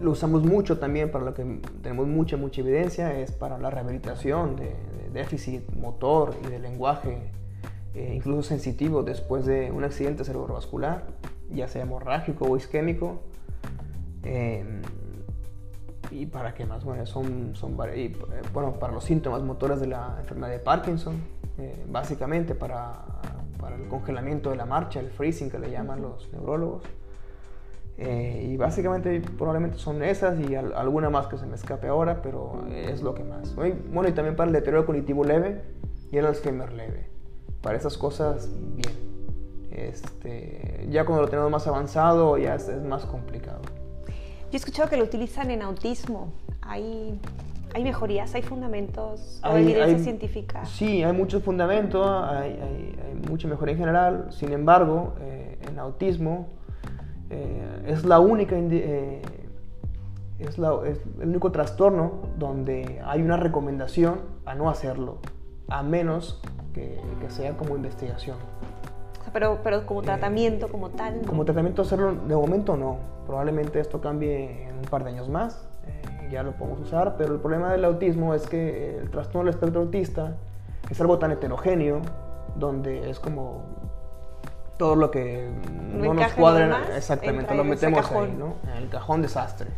lo 0.00 0.10
usamos 0.12 0.44
mucho 0.44 0.78
también 0.78 1.10
para 1.10 1.24
lo 1.24 1.34
que 1.34 1.60
tenemos 1.82 2.06
mucha, 2.06 2.36
mucha 2.36 2.60
evidencia, 2.60 3.18
es 3.18 3.32
para 3.32 3.58
la 3.58 3.70
rehabilitación 3.70 4.56
de 4.56 4.74
déficit 5.12 5.68
motor 5.74 6.36
y 6.44 6.50
de 6.50 6.60
lenguaje 6.60 7.32
eh, 7.94 8.12
incluso 8.14 8.42
sensitivo 8.42 9.02
después 9.02 9.44
de 9.46 9.72
un 9.72 9.82
accidente 9.82 10.24
cerebrovascular, 10.24 11.06
ya 11.50 11.66
sea 11.66 11.82
hemorrágico 11.82 12.44
o 12.44 12.56
isquémico. 12.56 13.20
¿Y 16.10 16.26
para 16.26 16.54
qué 16.54 16.64
más? 16.64 16.84
Bueno, 16.84 17.06
son, 17.06 17.54
son 17.54 17.76
eh, 17.92 18.16
bueno, 18.52 18.74
para 18.74 18.92
los 18.92 19.04
síntomas 19.04 19.42
motores 19.42 19.80
de 19.80 19.86
la 19.86 20.16
enfermedad 20.18 20.50
de 20.50 20.58
Parkinson, 20.58 21.20
eh, 21.58 21.84
básicamente 21.88 22.54
para, 22.54 23.04
para, 23.60 23.76
el 23.76 23.86
congelamiento 23.88 24.50
de 24.50 24.56
la 24.56 24.66
marcha, 24.66 25.00
el 25.00 25.10
freezing 25.10 25.50
que 25.50 25.58
le 25.58 25.70
llaman 25.70 26.02
los 26.02 26.32
neurólogos. 26.32 26.84
y 27.98 28.56
básicamente 28.56 29.20
probablemente 29.36 29.78
son 29.78 30.02
esas 30.02 30.40
y 30.40 30.54
alguna 30.54 31.10
más 31.10 31.26
que 31.26 31.36
se 31.36 31.46
me 31.46 31.54
escape 31.54 31.86
ahora, 31.86 32.22
pero 32.22 32.64
es 32.72 33.02
lo 33.02 33.14
que 33.14 33.24
más. 33.24 33.54
Bueno, 33.54 34.08
y 34.08 34.12
también 34.12 34.36
para 34.36 34.48
el 34.48 34.54
deterioro 34.54 34.86
cognitivo 34.86 35.22
leve 35.22 35.62
y 36.10 36.16
el 36.16 36.26
Alzheimer 36.26 36.72
leve 36.72 37.10
para 37.62 37.76
esas 37.76 37.96
cosas, 37.96 38.48
bien. 38.74 39.10
Este, 39.70 40.86
ya 40.90 41.04
cuando 41.04 41.22
lo 41.22 41.28
tenemos 41.28 41.50
más 41.50 41.66
avanzado, 41.66 42.36
ya 42.38 42.54
es, 42.54 42.68
más 42.82 43.06
complicado. 43.06 43.60
Yo 44.50 44.56
he 44.56 44.56
escuchado 44.56 44.88
que 44.88 44.96
lo 44.96 45.04
utilizan 45.04 45.52
en 45.52 45.62
autismo. 45.62 46.32
Hay, 46.62 47.16
hay 47.72 47.84
mejorías, 47.84 48.34
hay 48.34 48.42
fundamentos, 48.42 49.38
hay, 49.42 49.62
evidencia 49.62 49.98
científica. 50.00 50.64
Sí, 50.64 51.04
hay 51.04 51.12
muchos 51.12 51.44
fundamentos, 51.44 52.04
hay, 52.04 52.58
hay, 52.60 53.20
mucha 53.28 53.46
mejoría 53.46 53.74
en 53.74 53.78
general. 53.78 54.26
Sin 54.30 54.52
embargo, 54.52 55.14
eh, 55.20 55.56
en 55.68 55.78
autismo 55.78 56.48
eh, 57.30 57.84
es 57.86 58.04
la 58.04 58.18
única. 58.18 58.56
Eh, 58.58 59.22
es, 60.40 60.58
la, 60.58 60.80
es 60.84 61.00
el 61.20 61.28
único 61.28 61.52
trastorno 61.52 62.14
donde 62.36 63.00
hay 63.04 63.22
una 63.22 63.36
recomendación 63.36 64.20
a 64.46 64.56
no 64.56 64.68
hacerlo, 64.68 65.18
a 65.68 65.84
menos 65.84 66.42
que, 66.72 66.98
sea 67.28 67.56
como 67.56 67.76
investigación. 67.76 68.36
Pero, 69.32 69.60
pero 69.62 69.86
como 69.86 70.02
tratamiento, 70.02 70.68
como 70.68 70.90
tal. 70.90 71.22
Como 71.26 71.44
tratamiento 71.44 71.82
hacerlo 71.82 72.14
de 72.14 72.34
momento 72.34 72.76
no. 72.76 72.98
Probablemente 73.26 73.80
esto 73.80 74.00
cambie 74.00 74.68
en 74.68 74.78
un 74.78 74.84
par 74.84 75.04
de 75.04 75.10
años 75.10 75.28
más. 75.28 75.66
Eh, 75.86 76.28
ya 76.30 76.42
lo 76.42 76.52
podemos 76.52 76.80
usar, 76.80 77.16
pero 77.16 77.34
el 77.34 77.40
problema 77.40 77.72
del 77.72 77.84
autismo 77.84 78.34
es 78.34 78.46
que 78.46 78.98
el 78.98 79.10
trastorno 79.10 79.46
del 79.46 79.54
espectro 79.54 79.82
autista 79.82 80.36
es 80.90 81.00
algo 81.00 81.18
tan 81.18 81.30
heterogéneo, 81.30 82.00
donde 82.56 83.10
es 83.10 83.20
como 83.20 83.62
todo 84.76 84.96
lo 84.96 85.10
que 85.10 85.50
no, 85.92 86.14
nos 86.14 86.32
cuadra, 86.32 86.96
exactamente, 86.96 87.54
lo 87.54 87.64
metemos 87.64 88.10
ahí, 88.12 88.34
¿no? 88.36 88.54
En 88.70 88.82
el 88.82 88.88
cajón 88.88 89.20
desastre. 89.20 89.68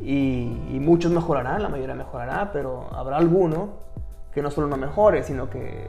Y, 0.00 0.60
y, 0.70 0.80
muchos 0.80 1.10
mejorarán, 1.10 1.62
la 1.62 1.70
mayoría 1.70 1.94
mejorará, 1.94 2.50
pero 2.52 2.88
habrá 2.92 3.16
alguno 3.16 3.70
que 4.32 4.42
no 4.42 4.50
solo 4.50 4.68
no 4.68 4.76
mejore, 4.76 5.22
sino 5.22 5.48
que 5.48 5.88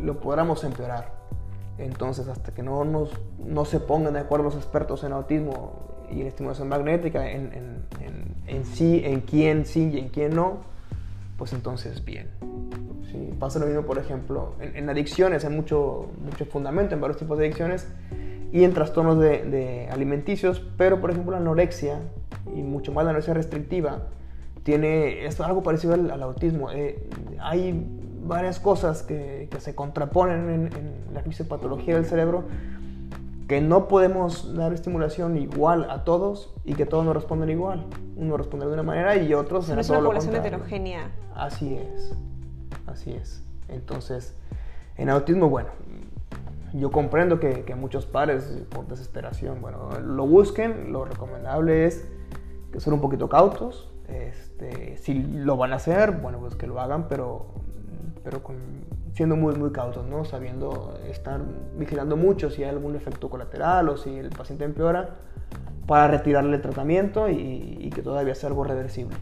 lo 0.00 0.20
podamos 0.20 0.62
empeorar. 0.64 1.08
Entonces, 1.78 2.28
hasta 2.28 2.52
que 2.52 2.62
no, 2.62 2.84
no 2.84 3.64
se 3.64 3.80
pongan 3.80 4.14
de 4.14 4.20
acuerdo 4.20 4.44
los 4.44 4.56
expertos 4.56 5.04
en 5.04 5.12
autismo 5.12 5.88
y 6.10 6.20
en 6.20 6.26
estimulación 6.26 6.68
magnética 6.68 7.30
en, 7.30 7.52
en, 7.52 8.34
en, 8.46 8.64
sí, 8.64 9.02
en 9.04 9.20
quién 9.20 9.66
sí 9.66 9.90
y 9.92 9.98
en 9.98 10.08
quién 10.08 10.34
no, 10.34 10.58
pues 11.36 11.52
entonces 11.52 12.04
bien. 12.04 12.28
Sí, 13.10 13.32
pasa 13.38 13.58
lo 13.58 13.66
mismo, 13.66 13.82
por 13.82 13.98
ejemplo, 13.98 14.54
en, 14.60 14.88
adicciones, 14.88 15.44
hay 15.44 15.54
mucho, 15.54 16.10
mucho 16.22 16.44
fundamento 16.46 16.94
en 16.94 17.00
varios 17.00 17.18
tipos 17.18 17.38
de 17.38 17.46
adicciones. 17.46 17.86
y 18.50 18.64
en 18.64 18.72
trastornos 18.72 19.18
de, 19.18 19.88
alimenticios, 19.90 20.62
pero 20.76 21.00
por 21.00 21.10
ejemplo 21.10 21.32
la 21.32 21.38
anorexia 21.38 22.00
y 22.54 22.62
mucho 22.62 22.92
más 22.92 23.04
la 23.04 23.10
anorexia 23.10 23.34
restrictiva 23.34 24.04
tiene 24.62 25.26
esto 25.26 25.44
algo 25.44 25.62
parecido 25.62 25.94
al, 25.94 26.22
autismo. 26.22 26.70
Eh, 26.70 27.06
hay 27.40 27.72
varias 28.22 28.60
cosas 28.60 29.02
que, 29.02 29.48
se 29.58 29.74
contraponen 29.74 30.50
en, 30.50 30.66
en 30.76 31.14
la 31.14 31.22
fisiopatología 31.22 31.94
del 31.94 32.06
cerebro 32.06 32.44
que 33.48 33.62
no 33.62 33.88
podemos 33.88 34.54
dar 34.54 34.74
estimulación 34.74 35.38
igual 35.38 35.90
a 35.90 36.04
todos 36.04 36.52
y 36.64 36.74
que 36.74 36.84
todos 36.84 37.04
no 37.04 37.14
responden 37.14 37.48
igual. 37.48 37.86
Uno 38.14 38.36
responde 38.36 38.66
de 38.66 38.72
una 38.74 38.82
manera 38.82 39.16
y 39.16 39.32
otros 39.32 39.70
en 39.70 39.78
es 39.78 39.88
una 39.88 40.00
población 40.00 40.36
heterogénea. 40.36 41.10
Así 41.34 41.74
es, 41.74 42.14
así 42.86 43.12
es. 43.12 43.42
Entonces, 43.68 44.36
en 44.98 45.08
autismo, 45.08 45.48
bueno, 45.48 45.70
yo 46.74 46.90
comprendo 46.90 47.40
que, 47.40 47.64
que, 47.64 47.74
muchos 47.74 48.04
padres 48.04 48.64
por 48.68 48.86
desesperación, 48.86 49.62
bueno, 49.62 49.98
lo 49.98 50.26
busquen, 50.26 50.92
lo 50.92 51.06
recomendable 51.06 51.86
es 51.86 52.06
que 52.70 52.80
sean 52.80 52.94
un 52.94 53.00
poquito 53.00 53.30
cautos, 53.30 53.90
este, 54.08 54.98
si 54.98 55.14
lo 55.14 55.56
van 55.56 55.72
a 55.72 55.76
hacer, 55.76 56.12
bueno, 56.12 56.38
pues 56.38 56.54
que 56.54 56.66
lo 56.66 56.80
hagan, 56.80 57.08
pero, 57.08 57.46
pero 58.28 58.42
con 58.42 58.56
siendo 59.14 59.36
muy, 59.36 59.54
muy 59.54 59.72
cautos, 59.72 60.04
¿no? 60.04 60.26
Sabiendo 60.26 61.00
estar 61.08 61.40
vigilando 61.78 62.14
mucho 62.14 62.50
si 62.50 62.62
hay 62.62 62.68
algún 62.68 62.94
efecto 62.94 63.30
colateral 63.30 63.88
o 63.88 63.96
si 63.96 64.18
el 64.18 64.28
paciente 64.28 64.66
empeora 64.66 65.16
para 65.86 66.08
retirarle 66.08 66.56
el 66.56 66.60
tratamiento 66.60 67.30
y, 67.30 67.90
que 67.94 68.02
todavía 68.02 68.34
sea 68.34 68.50
algo 68.50 68.64
reversible. 68.64 69.16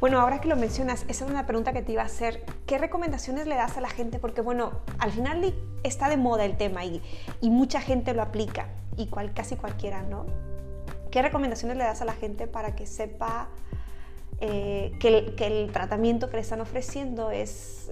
Bueno, 0.00 0.20
ahora 0.20 0.38
que 0.42 0.48
lo 0.48 0.56
mencionas, 0.56 1.06
esa 1.08 1.24
es 1.24 1.30
una 1.30 1.46
pregunta 1.46 1.72
que 1.72 1.80
te 1.80 1.92
iba 1.92 2.02
a 2.02 2.04
hacer. 2.04 2.44
¿Qué 2.66 2.76
recomendaciones 2.76 3.46
le 3.46 3.54
das 3.54 3.78
a 3.78 3.80
la 3.80 3.88
gente? 3.88 4.18
Porque, 4.18 4.42
bueno, 4.42 4.72
al 4.98 5.10
final 5.10 5.54
está 5.82 6.10
de 6.10 6.18
moda 6.18 6.44
el 6.44 6.58
tema 6.58 6.84
y, 6.84 7.00
y 7.40 7.48
mucha 7.48 7.80
gente 7.80 8.12
lo 8.12 8.20
aplica, 8.20 8.66
y 8.98 9.06
cual, 9.06 9.32
casi 9.32 9.56
cualquiera, 9.56 10.02
¿no? 10.02 10.26
¿Qué 11.10 11.22
recomendaciones 11.22 11.78
le 11.78 11.84
das 11.84 12.02
a 12.02 12.04
la 12.04 12.12
gente 12.12 12.48
para 12.48 12.76
que 12.76 12.84
sepa 12.84 13.48
eh, 14.40 14.92
que, 15.00 15.08
el, 15.08 15.34
que, 15.34 15.46
el, 15.46 15.72
tratamiento 15.72 16.28
que 16.28 16.36
le 16.36 16.42
están 16.42 16.60
ofreciendo 16.60 17.30
es, 17.30 17.90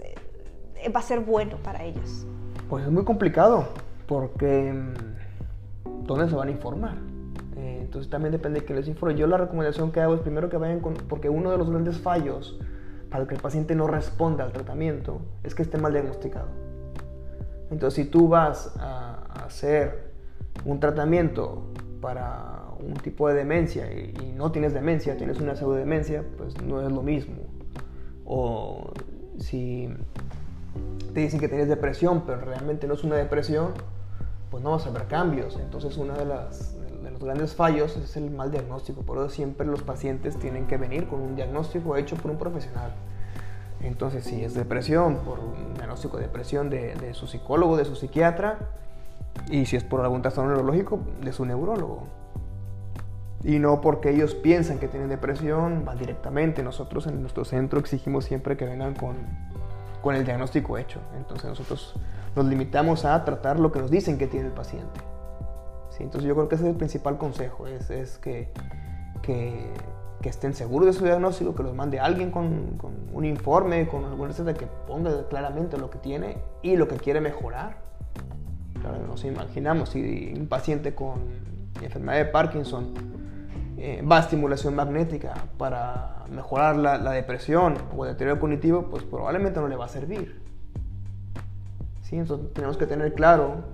va 0.95 1.01
a 1.01 1.03
ser 1.03 1.21
bueno 1.21 1.57
para 1.63 1.85
ellos? 1.85 2.27
Pues 2.69 2.85
es 2.85 2.91
muy 2.91 3.05
complicado, 3.05 3.69
porque 4.07 4.73
mm, 4.73 6.07
¿dónde 6.07 6.29
se 6.29 6.35
van 6.35 6.49
a 6.49 6.51
informar? 6.51 6.97
Eh, 7.57 7.79
entonces 7.83 8.11
también 8.11 8.33
depende 8.33 8.61
de 8.61 8.67
quién 8.67 8.79
les 8.79 8.89
informe. 8.89 9.15
Yo 9.15 9.27
la 9.27 9.37
recomendación 9.37 9.93
que 9.93 10.01
hago 10.01 10.15
es 10.15 10.21
primero 10.21 10.49
que 10.49 10.57
vayan 10.57 10.81
con, 10.81 10.95
porque 10.95 11.29
uno 11.29 11.51
de 11.51 11.59
los 11.59 11.71
grandes 11.71 11.99
fallos 11.99 12.59
para 13.11 13.27
que 13.27 13.35
el 13.35 13.41
paciente 13.41 13.75
no 13.75 13.87
responda 13.87 14.45
al 14.45 14.53
tratamiento 14.53 15.21
es 15.43 15.55
que 15.55 15.63
esté 15.63 15.79
mal 15.79 15.93
diagnosticado. 15.93 16.49
Entonces 17.71 18.05
si 18.05 18.11
tú 18.11 18.29
vas 18.29 18.75
a 18.79 19.45
hacer 19.45 20.13
un 20.65 20.81
tratamiento 20.81 21.65
para 22.01 22.62
un 22.87 22.95
tipo 22.95 23.29
de 23.29 23.35
demencia 23.35 23.91
y, 23.93 24.33
no 24.37 24.51
tienes 24.53 24.75
demencia, 24.75 25.17
tienes 25.17 25.41
una 25.41 25.57
pseudodemencia, 25.57 26.25
pues 26.37 26.61
no 26.63 26.81
es 26.81 26.91
lo 26.91 27.03
mismo. 27.03 27.37
O 28.25 28.93
si 29.39 29.89
te 31.15 31.21
dicen 31.21 31.41
que 31.41 31.49
tienes 31.49 31.69
depresión, 31.69 32.23
pero 32.27 32.41
realmente 32.41 32.87
no 32.87 32.95
es 32.95 33.05
una 33.05 33.17
depresión, 33.17 33.73
pues 34.51 34.63
no 34.63 34.73
vas 34.73 34.87
a 34.87 34.91
ver 34.91 35.07
cambios. 35.07 35.59
Entonces, 35.61 35.97
uno 35.97 36.15
de, 36.15 36.25
de 36.25 37.11
los 37.11 37.23
grandes 37.23 37.55
fallos 37.55 37.97
es 37.97 38.17
el 38.17 38.31
mal 38.31 38.51
diagnóstico. 38.51 39.03
Por 39.03 39.19
eso 39.19 39.31
siempre 39.31 39.67
los 39.67 39.83
pacientes 39.83 40.39
tienen 40.39 40.67
que 40.67 40.77
venir 40.77 41.07
con 41.09 41.21
un 41.21 41.37
diagnóstico 41.37 41.97
hecho 41.97 42.17
por 42.17 42.31
un 42.31 42.39
profesional. 42.39 42.93
Entonces, 43.81 44.25
si 44.25 44.45
es 44.45 44.55
depresión, 44.55 45.19
por 45.19 45.41
un 45.41 45.75
diagnóstico 45.75 46.17
de 46.17 46.25
depresión 46.25 46.71
de, 46.71 46.95
de 46.95 47.15
su 47.15 47.27
psicólogo, 47.27 47.77
de 47.77 47.85
su 47.85 47.97
psiquiatra, 47.97 48.59
y 49.51 49.67
si 49.67 49.77
es 49.77 49.85
por 49.85 50.01
algún 50.01 50.23
trastorno 50.23 50.53
neurológico, 50.53 51.01
de 51.21 51.33
su 51.33 51.45
neurólogo. 51.45 52.22
Y 53.45 53.59
no 53.59 53.81
porque 53.81 54.11
ellos 54.11 54.35
piensan 54.35 54.79
que 54.79 54.89
tienen 54.89 55.09
depresión, 55.09 55.85
van 55.85 55.99
directamente. 55.99 56.63
Nosotros 56.63 57.07
en 57.07 57.21
nuestro 57.21 57.45
centro 57.45 57.81
exigimos 57.81 58.25
siempre 58.25 58.57
que 58.57 58.65
vengan 58.65 58.95
con 58.95 59.17
con 60.03 60.17
el 60.17 60.25
diagnóstico 60.27 60.77
hecho. 60.77 61.01
Entonces 61.17 61.49
nosotros 61.49 61.95
nos 62.37 62.45
limitamos 62.45 63.07
a 63.07 63.25
tratar 63.25 63.59
lo 63.59 63.73
que 63.73 63.79
nos 63.79 63.91
dicen 63.91 64.19
que 64.19 64.27
tiene 64.27 64.49
el 64.49 64.53
paciente. 64.53 65.01
¿Sí? 65.91 66.03
Entonces 66.03 66.29
yo 66.29 66.35
creo 66.35 66.49
que 66.49 66.57
ese 66.57 66.65
es 66.65 66.71
el 66.71 66.77
principal 66.77 67.17
consejo, 67.17 67.67
es, 67.67 67.91
es 67.91 68.19
que, 68.19 68.51
que, 69.23 69.71
que, 70.23 70.29
estén 70.29 70.55
seguros 70.55 70.87
de 70.87 70.95
su 70.95 71.05
diagnóstico, 71.05 71.55
que 71.55 71.63
los 71.63 71.75
mande 71.75 72.01
alguien 72.01 72.31
con, 72.31 72.79
con 72.79 72.93
un 73.13 73.25
informe, 73.27 73.87
con 73.87 74.05
alguna 74.07 74.29
receta 74.29 74.55
que 74.55 74.67
ponga 74.87 75.29
claramente 75.29 75.77
lo 75.77 75.91
que 75.91 75.99
tiene 75.99 76.39
y 76.63 76.77
lo 76.77 76.89
que 76.89 76.97
quiere 76.97 77.21
mejorar. 77.21 77.77
Claro, 78.81 79.07
nos 79.07 79.25
imaginamos 79.25 79.91
si 79.91 80.33
un 80.35 80.49
paciente 80.49 80.95
con 80.95 81.21
enfermedad 81.83 82.19
de 82.19 82.25
Parkinson 82.25 82.95
eh, 83.85 84.01
va 84.01 84.19
a 84.19 84.21
estimulación 84.21 84.77
magnética 84.77 85.35
para 85.59 86.23
mejorar 86.31 86.77
la, 86.77 87.11
depresión 87.11 87.75
o 87.97 88.05
el 88.05 88.13
deterioro 88.13 88.39
cognitivo, 88.39 88.85
pues 88.85 89.03
probablemente 89.03 89.59
no 89.59 89.67
le 89.67 89.75
va 89.75 89.87
a 89.87 89.89
servir. 89.89 90.41
¿Sí? 92.03 92.15
Entonces 92.15 92.53
tenemos 92.53 92.77
que 92.77 92.87
tener 92.87 93.13
claro. 93.15 93.65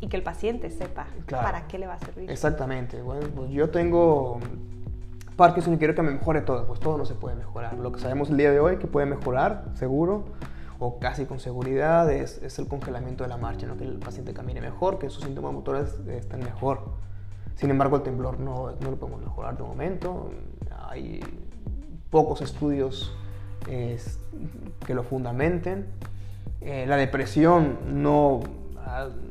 Y 0.00 0.08
que 0.08 0.16
el 0.16 0.22
paciente 0.22 0.70
sepa 0.70 1.06
para 1.28 1.66
qué 1.66 1.78
le 1.78 1.86
va 1.86 1.94
a 1.94 1.98
servir. 1.98 2.30
Exactamente. 2.30 3.02
Bueno, 3.02 3.26
pues 3.36 3.50
yo 3.50 3.68
tengo 3.68 4.40
Parkinson 5.36 5.74
y 5.74 5.76
quiero 5.76 5.94
que 5.94 6.00
me 6.00 6.12
mejore 6.12 6.40
todo. 6.40 6.66
Pues 6.66 6.80
todo 6.80 6.96
no 6.96 7.04
se 7.04 7.14
puede 7.14 7.36
mejorar. 7.36 7.74
Lo 7.74 7.92
que 7.92 8.00
sabemos 8.00 8.30
el 8.30 8.38
día 8.38 8.50
de 8.50 8.60
hoy 8.60 8.78
que 8.78 8.86
puede 8.86 9.04
mejorar, 9.04 9.66
seguro, 9.74 10.24
o 10.78 10.98
casi 10.98 11.26
con 11.26 11.40
seguridad, 11.40 12.10
es, 12.10 12.42
es 12.42 12.58
el 12.58 12.68
congelamiento 12.68 13.22
de 13.22 13.28
la 13.28 13.36
marcha, 13.36 13.66
¿no? 13.66 13.76
que 13.76 13.84
el 13.84 13.98
paciente 13.98 14.32
camine 14.32 14.62
mejor, 14.62 14.98
que 14.98 15.10
sus 15.10 15.24
síntomas 15.24 15.52
motores 15.52 16.00
estén 16.08 16.40
mejor. 16.40 16.97
Sin 17.58 17.70
embargo, 17.70 17.96
el 17.96 18.02
temblor 18.02 18.38
no, 18.38 18.70
no 18.80 18.90
lo 18.92 18.96
podemos 18.96 19.20
mejorar 19.20 19.56
de 19.56 19.64
momento. 19.64 20.30
Hay 20.86 21.20
pocos 22.08 22.40
estudios 22.40 23.12
que 23.66 24.94
lo 24.94 25.02
fundamenten. 25.02 25.86
Eh, 26.60 26.86
la 26.86 26.96
depresión 26.96 27.78
no, 28.00 28.40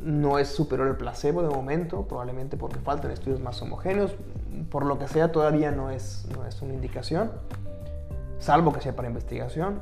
no 0.03 0.39
es 0.39 0.49
superior 0.49 0.89
al 0.89 0.97
placebo 0.97 1.41
de 1.41 1.47
momento, 1.47 2.05
probablemente 2.05 2.57
porque 2.57 2.79
faltan 2.79 3.11
estudios 3.11 3.39
más 3.39 3.61
homogéneos. 3.61 4.13
Por 4.69 4.85
lo 4.85 4.99
que 4.99 5.07
sea, 5.07 5.31
todavía 5.31 5.71
no 5.71 5.89
es, 5.89 6.27
no 6.35 6.45
es 6.45 6.61
una 6.61 6.73
indicación, 6.73 7.31
salvo 8.39 8.73
que 8.73 8.81
sea 8.81 8.93
para 8.93 9.07
investigación. 9.07 9.79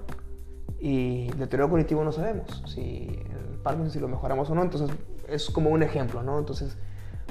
Y 0.79 1.29
el 1.31 1.39
deterioro 1.39 1.71
cognitivo 1.71 2.03
no 2.03 2.12
sabemos 2.12 2.62
si 2.67 3.08
el 3.10 3.58
Parkinson 3.63 3.91
si 3.91 3.99
lo 3.99 4.08
mejoramos 4.08 4.51
o 4.51 4.53
no. 4.53 4.62
Entonces, 4.62 4.95
es 5.27 5.49
como 5.49 5.71
un 5.71 5.81
ejemplo, 5.81 6.21
¿no? 6.21 6.38
Entonces, 6.38 6.77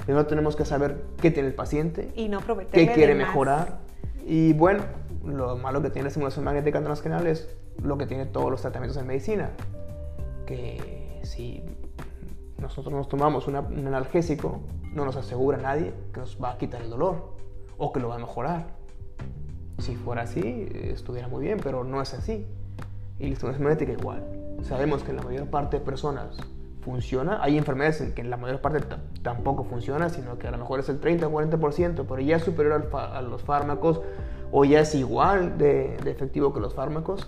Primero 0.05 0.27
tenemos 0.27 0.55
que 0.55 0.65
saber 0.65 1.03
qué 1.19 1.31
tiene 1.31 1.49
el 1.49 1.55
paciente, 1.55 2.11
y 2.15 2.29
no 2.29 2.39
qué 2.71 2.91
quiere 2.93 3.15
mejorar. 3.15 3.79
Y 4.25 4.53
bueno, 4.53 4.83
lo 5.25 5.57
malo 5.57 5.81
que 5.81 5.89
tiene 5.89 6.03
la 6.03 6.07
estimulación 6.09 6.45
magnética 6.45 6.81
transcranial 6.81 7.27
es 7.27 7.55
lo 7.81 7.97
que 7.97 8.05
tiene 8.05 8.25
todos 8.25 8.51
los 8.51 8.61
tratamientos 8.61 8.97
en 8.97 9.07
medicina. 9.07 9.49
Que 10.45 11.19
si 11.23 11.63
nosotros 12.59 12.93
nos 12.93 13.09
tomamos 13.09 13.47
un 13.47 13.55
analgésico, 13.55 14.61
no 14.93 15.05
nos 15.05 15.15
asegura 15.15 15.57
nadie 15.57 15.91
que 16.13 16.19
nos 16.19 16.41
va 16.41 16.51
a 16.51 16.57
quitar 16.57 16.81
el 16.81 16.89
dolor 16.89 17.33
o 17.77 17.91
que 17.91 17.99
lo 17.99 18.09
va 18.09 18.15
a 18.15 18.19
mejorar. 18.19 18.67
Si 19.79 19.95
fuera 19.95 20.21
así, 20.21 20.69
estuviera 20.71 21.27
muy 21.27 21.43
bien, 21.43 21.59
pero 21.61 21.83
no 21.83 22.01
es 22.01 22.13
así. 22.13 22.45
Y 23.17 23.27
la 23.27 23.33
estimulación 23.33 23.63
magnética 23.63 23.91
igual. 23.91 24.23
Sabemos 24.61 25.03
que 25.03 25.13
la 25.13 25.23
mayor 25.23 25.47
parte 25.47 25.79
de 25.79 25.85
personas 25.85 26.37
funciona. 26.85 27.39
Hay 27.41 27.57
enfermedades 27.57 27.99
en 28.01 28.13
que 28.13 28.21
en 28.21 28.29
la 28.29 28.37
mayor 28.37 28.61
parte 28.61 28.79
tampoco 29.23 29.63
funciona, 29.63 30.09
sino 30.09 30.37
que 30.37 30.47
a 30.47 30.51
lo 30.51 30.59
mejor 30.59 30.79
es 30.79 30.87
el 30.87 30.99
30 30.99 31.27
o 31.27 31.31
40%, 31.31 32.05
pero 32.07 32.19
ya 32.21 32.37
es 32.37 32.43
superior 32.43 32.89
a 32.93 33.21
los 33.23 33.41
fármacos 33.41 34.01
o 34.51 34.63
ya 34.63 34.81
es 34.81 34.93
igual 34.93 35.57
de, 35.57 35.95
efectivo 36.05 36.53
que 36.53 36.59
los 36.59 36.75
fármacos. 36.75 37.27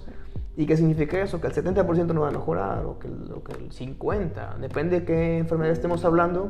¿Y 0.55 0.65
qué 0.67 0.77
significa 0.77 1.19
eso? 1.21 1.41
Que 1.41 1.47
el 1.47 1.53
70% 1.53 2.13
no 2.13 2.21
va 2.21 2.29
a 2.29 2.31
mejorar 2.31 2.85
o 2.85 2.99
que, 2.99 3.07
el, 3.07 3.31
que 3.43 3.53
el 3.53 3.71
50%. 3.71 4.57
Depende 4.59 4.99
de 4.99 5.05
qué 5.05 5.37
enfermedad 5.39 5.73
estemos 5.73 6.05
hablando, 6.05 6.49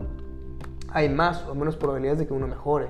hay 0.89 1.09
más 1.09 1.45
o 1.45 1.55
menos 1.55 1.77
probabilidades 1.77 2.19
de 2.19 2.27
que 2.27 2.33
uno 2.33 2.47
mejore. 2.47 2.87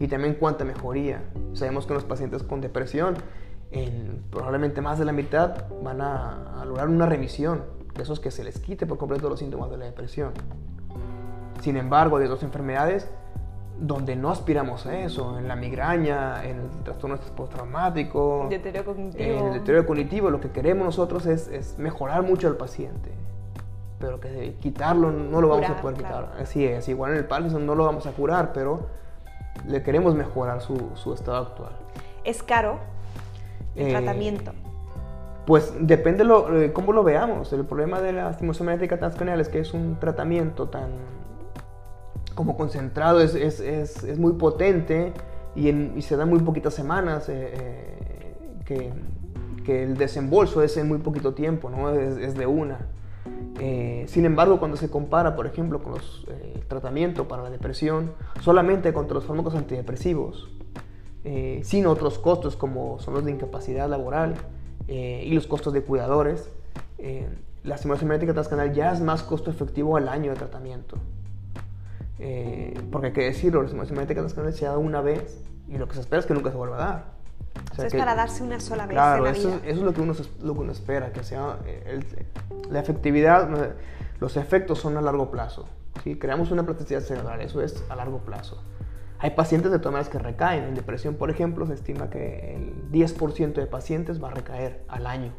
Y 0.00 0.08
también 0.08 0.34
cuánta 0.34 0.64
mejoría. 0.64 1.22
Sabemos 1.52 1.86
que 1.86 1.94
los 1.94 2.04
pacientes 2.04 2.42
con 2.42 2.60
depresión, 2.60 3.14
en 3.70 4.24
probablemente 4.30 4.80
más 4.80 4.98
de 4.98 5.04
la 5.04 5.12
mitad, 5.12 5.66
van 5.82 6.00
a 6.00 6.64
lograr 6.66 6.88
una 6.88 7.06
remisión 7.06 7.62
de 7.94 8.02
esos 8.02 8.20
que 8.20 8.30
se 8.30 8.44
les 8.44 8.58
quite 8.58 8.86
por 8.86 8.98
completo 8.98 9.28
los 9.28 9.38
síntomas 9.38 9.70
de 9.70 9.76
la 9.76 9.84
depresión. 9.84 10.32
Sin 11.60 11.76
embargo, 11.76 12.18
de 12.18 12.28
dos 12.28 12.42
enfermedades 12.42 13.08
donde 13.78 14.14
no 14.16 14.30
aspiramos 14.30 14.86
a 14.86 14.98
eso, 14.98 15.38
en 15.38 15.48
la 15.48 15.56
migraña, 15.56 16.44
en 16.44 16.60
el 16.60 16.68
trastorno 16.84 17.16
postraumático, 17.36 18.46
deterioro 18.48 18.84
cognitivo. 18.84 19.24
en 19.24 19.46
el 19.46 19.52
deterioro 19.54 19.86
cognitivo, 19.86 20.30
lo 20.30 20.40
que 20.40 20.50
queremos 20.50 20.84
nosotros 20.84 21.26
es, 21.26 21.78
mejorar 21.78 22.22
mucho 22.22 22.46
al 22.46 22.56
paciente, 22.56 23.10
pero 23.98 24.20
que 24.20 24.54
quitarlo 24.60 25.10
no 25.10 25.40
lo 25.40 25.48
vamos 25.48 25.68
a 25.68 25.80
poder 25.80 25.96
quitar. 25.96 26.32
Así 26.40 26.64
es, 26.64 26.88
igual 26.88 27.12
en 27.12 27.18
el 27.18 27.24
Parkinson 27.24 27.66
no 27.66 27.74
lo 27.74 27.84
vamos 27.84 28.06
a 28.06 28.12
curar, 28.12 28.52
pero 28.52 28.86
le 29.66 29.82
queremos 29.82 30.14
mejorar 30.14 30.60
su, 30.60 30.90
su 30.94 31.12
estado 31.12 31.38
actual. 31.38 31.72
¿Es 32.24 32.42
caro 32.42 32.78
el 33.74 33.88
eh, 33.88 33.90
tratamiento? 33.90 34.52
Pues 35.46 35.72
depende 35.80 36.24
lo, 36.24 36.56
eh, 36.60 36.72
cómo 36.72 36.92
lo 36.92 37.02
veamos. 37.02 37.52
El 37.52 37.64
problema 37.64 38.00
de 38.00 38.12
la 38.12 38.30
estimulación 38.30 38.66
magnética 38.66 38.98
transcranial 38.98 39.40
es 39.40 39.48
que 39.48 39.58
es 39.60 39.74
un 39.74 39.98
tratamiento 39.98 40.68
tan 40.68 40.90
como 42.34 42.56
concentrado, 42.56 43.20
es, 43.20 43.34
es, 43.34 43.60
es, 43.60 44.04
es 44.04 44.18
muy 44.18 44.32
potente 44.34 45.12
y, 45.54 46.02
se 46.02 46.16
da 46.16 46.26
muy 46.26 46.40
poquitas 46.40 46.74
semanas 46.74 47.28
eh, 47.28 47.52
eh, 47.52 48.44
que, 48.64 48.92
que, 49.64 49.84
el 49.84 49.96
desembolso 49.96 50.62
es 50.62 50.76
en 50.76 50.88
muy 50.88 50.98
poquito 50.98 51.34
tiempo, 51.34 51.70
¿no? 51.70 51.90
es, 51.90 52.34
de 52.34 52.46
una. 52.46 52.86
Eh, 53.60 54.04
sin 54.08 54.24
embargo, 54.24 54.58
cuando 54.58 54.76
se 54.76 54.90
compara, 54.90 55.36
por 55.36 55.46
ejemplo, 55.46 55.82
con 55.82 55.92
los 55.92 56.26
tratamientos 56.68 57.26
para 57.26 57.42
la 57.42 57.50
depresión, 57.50 58.12
solamente 58.40 58.92
contra 58.92 59.14
los 59.14 59.24
fármacos 59.24 59.54
antidepresivos, 59.54 60.50
sin 61.62 61.86
otros 61.86 62.18
costos 62.18 62.56
como 62.56 62.98
son 62.98 63.14
los 63.14 63.24
de 63.24 63.30
incapacidad 63.30 63.88
laboral 63.88 64.34
y 64.92 65.30
los 65.34 65.46
costos 65.46 65.72
de 65.72 65.82
cuidadores, 65.82 66.48
la 67.64 67.74
estimulación 67.74 68.08
magnética 68.08 68.32
transcanal 68.32 68.72
ya 68.72 68.92
es 68.92 69.00
más 69.00 69.22
costo 69.22 69.50
efectivo 69.50 69.96
al 69.96 70.08
año 70.08 70.30
de 70.30 70.36
tratamiento. 70.36 70.98
porque 72.90 73.08
hay 73.08 73.12
que 73.12 73.24
decirlo, 73.24 73.60
la 73.60 73.66
estimulación 73.66 73.96
magnética 73.96 74.20
transcanal 74.20 74.52
se 74.52 74.64
da 74.66 74.78
una 74.78 75.00
vez 75.00 75.42
y 75.68 75.78
lo 75.78 75.88
que 75.88 75.94
se 75.94 76.00
espera 76.00 76.20
es 76.20 76.26
que 76.26 76.34
nunca 76.34 76.50
se 76.50 76.56
vuelva 76.56 76.76
a 76.76 76.86
dar. 76.86 77.22
O 77.78 77.82
es 77.82 77.94
para 77.94 78.14
darse 78.14 78.42
una 78.42 78.60
sola 78.60 78.86
vez 78.86 78.94
claro, 78.94 79.18
en 79.18 79.32
la 79.32 79.38
eso, 79.38 79.48
vida. 79.48 79.60
eso 79.64 79.80
es 79.80 79.82
lo 79.82 79.94
que, 79.94 80.00
uno, 80.00 80.14
lo 80.42 80.54
que 80.54 80.60
uno 80.60 80.72
espera, 80.72 81.12
que 81.12 81.24
sea 81.24 81.58
el, 81.86 82.04
la 82.70 82.80
efectividad, 82.80 83.48
los 84.20 84.36
efectos 84.36 84.78
son 84.78 84.96
a 84.96 85.00
largo 85.00 85.30
plazo. 85.30 85.66
¿sí? 86.04 86.18
Creamos 86.18 86.50
una 86.50 86.64
plasticidad 86.64 87.00
cerebral, 87.00 87.40
eso 87.40 87.62
es 87.62 87.84
a 87.88 87.96
largo 87.96 88.18
plazo. 88.18 88.62
Hay 89.22 89.30
pacientes 89.30 89.70
de 89.70 89.78
todas 89.78 89.92
maneras 89.92 90.10
que 90.10 90.18
recaen. 90.18 90.64
En 90.64 90.74
depresión, 90.74 91.14
por 91.14 91.30
ejemplo, 91.30 91.66
se 91.66 91.74
estima 91.74 92.10
que 92.10 92.56
el 92.56 92.90
10% 92.90 93.54
de 93.54 93.66
pacientes 93.66 94.22
va 94.22 94.28
a 94.28 94.32
recaer 94.32 94.84
al 94.88 95.06
año. 95.06 95.32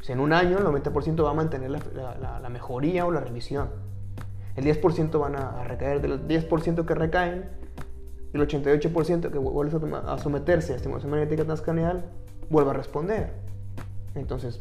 O 0.00 0.04
sea, 0.04 0.14
en 0.14 0.20
un 0.20 0.32
año 0.32 0.58
el 0.58 0.64
90% 0.64 1.24
va 1.24 1.30
a 1.30 1.34
mantener 1.34 1.70
la, 1.70 1.80
la, 1.94 2.40
la, 2.40 2.48
mejoría 2.48 3.06
o 3.06 3.12
la 3.12 3.20
remisión. 3.20 3.68
El 4.56 4.64
10% 4.64 5.18
van 5.20 5.36
a 5.36 5.64
recaer. 5.64 6.00
De 6.00 6.08
los 6.08 6.20
10% 6.22 6.84
que 6.84 6.94
recaen, 6.94 7.44
el 8.32 8.40
88% 8.40 9.30
que 9.30 9.38
vuelve 9.38 9.78
a 10.06 10.18
someterse 10.18 10.72
a 10.72 10.76
estimulación 10.76 11.10
magnética 11.10 11.44
transcranial 11.44 12.04
vuelve 12.50 12.70
a 12.70 12.74
responder. 12.74 13.32
Entonces, 14.14 14.60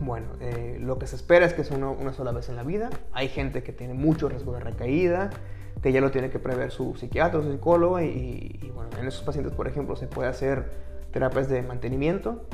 bueno, 0.00 0.26
eh, 0.40 0.78
lo 0.80 0.98
que 0.98 1.06
se 1.06 1.16
espera 1.16 1.46
es 1.46 1.54
que 1.54 1.64
sea 1.64 1.76
una, 1.76 2.12
sola 2.12 2.32
vez 2.32 2.48
en 2.48 2.56
la 2.56 2.62
vida. 2.62 2.90
Hay 3.12 3.28
gente 3.28 3.62
que 3.62 3.72
tiene 3.72 3.94
mucho 3.94 4.28
riesgo 4.28 4.52
de 4.52 4.60
recaída, 4.60 5.30
que 5.82 5.92
ya 5.92 6.00
lo 6.00 6.10
tiene 6.10 6.30
que 6.30 6.38
prever 6.38 6.70
su 6.70 6.94
psiquiatra 6.96 7.40
o 7.40 7.42
su 7.42 7.52
psicólogo. 7.52 8.00
Y, 8.00 8.72
bueno, 8.74 8.90
en 8.98 9.06
esos 9.06 9.22
pacientes, 9.22 9.52
por 9.52 9.68
ejemplo, 9.68 9.96
se 9.96 10.06
puede 10.06 10.28
hacer 10.28 10.70
terapias 11.12 11.48
de 11.48 11.62
mantenimiento. 11.62 12.44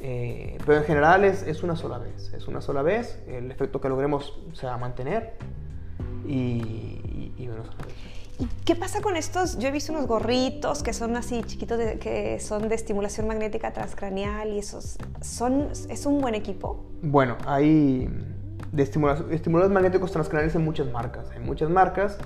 Eh, 0.00 0.58
pero 0.66 0.78
en 0.78 0.84
general 0.84 1.24
es, 1.24 1.42
es, 1.42 1.62
una 1.62 1.76
sola 1.76 1.98
vez. 1.98 2.32
Es 2.32 2.48
una 2.48 2.60
sola 2.60 2.82
vez. 2.82 3.22
El 3.28 3.50
efecto 3.50 3.80
que 3.80 3.88
logremos 3.88 4.38
se 4.52 4.66
va 4.66 4.74
a 4.74 4.78
mantener. 4.78 5.34
Y, 6.26 7.32
y, 7.36 7.48
una 7.48 7.64
sola 7.64 7.84
vez. 7.86 7.94
¿Y 8.38 8.46
qué 8.64 8.76
pasa 8.76 9.00
con 9.00 9.16
estos? 9.16 9.58
Yo 9.58 9.68
he 9.68 9.72
visto 9.72 9.92
unos 9.92 10.06
gorritos 10.06 10.82
que 10.82 10.92
son 10.92 11.16
así 11.16 11.42
chiquitos, 11.44 11.78
que 12.00 12.38
son 12.38 12.68
de 12.68 12.74
estimulación 12.74 13.26
magnética 13.26 13.72
transcranial 13.72 14.52
y 14.52 14.58
esos. 14.58 14.98
Son, 15.22 15.70
¿Es 15.88 16.04
un 16.04 16.20
buen 16.20 16.34
equipo? 16.34 16.84
Bueno, 17.00 17.38
hay 17.46 18.10
de 18.72 18.82
estimuladores 18.82 19.70
magnéticos 19.70 20.12
transcraniales 20.12 20.54
en 20.54 20.64
muchas 20.64 20.90
marcas. 20.90 21.30
Hay 21.30 21.40
muchas 21.40 21.70
marcas 21.70 22.18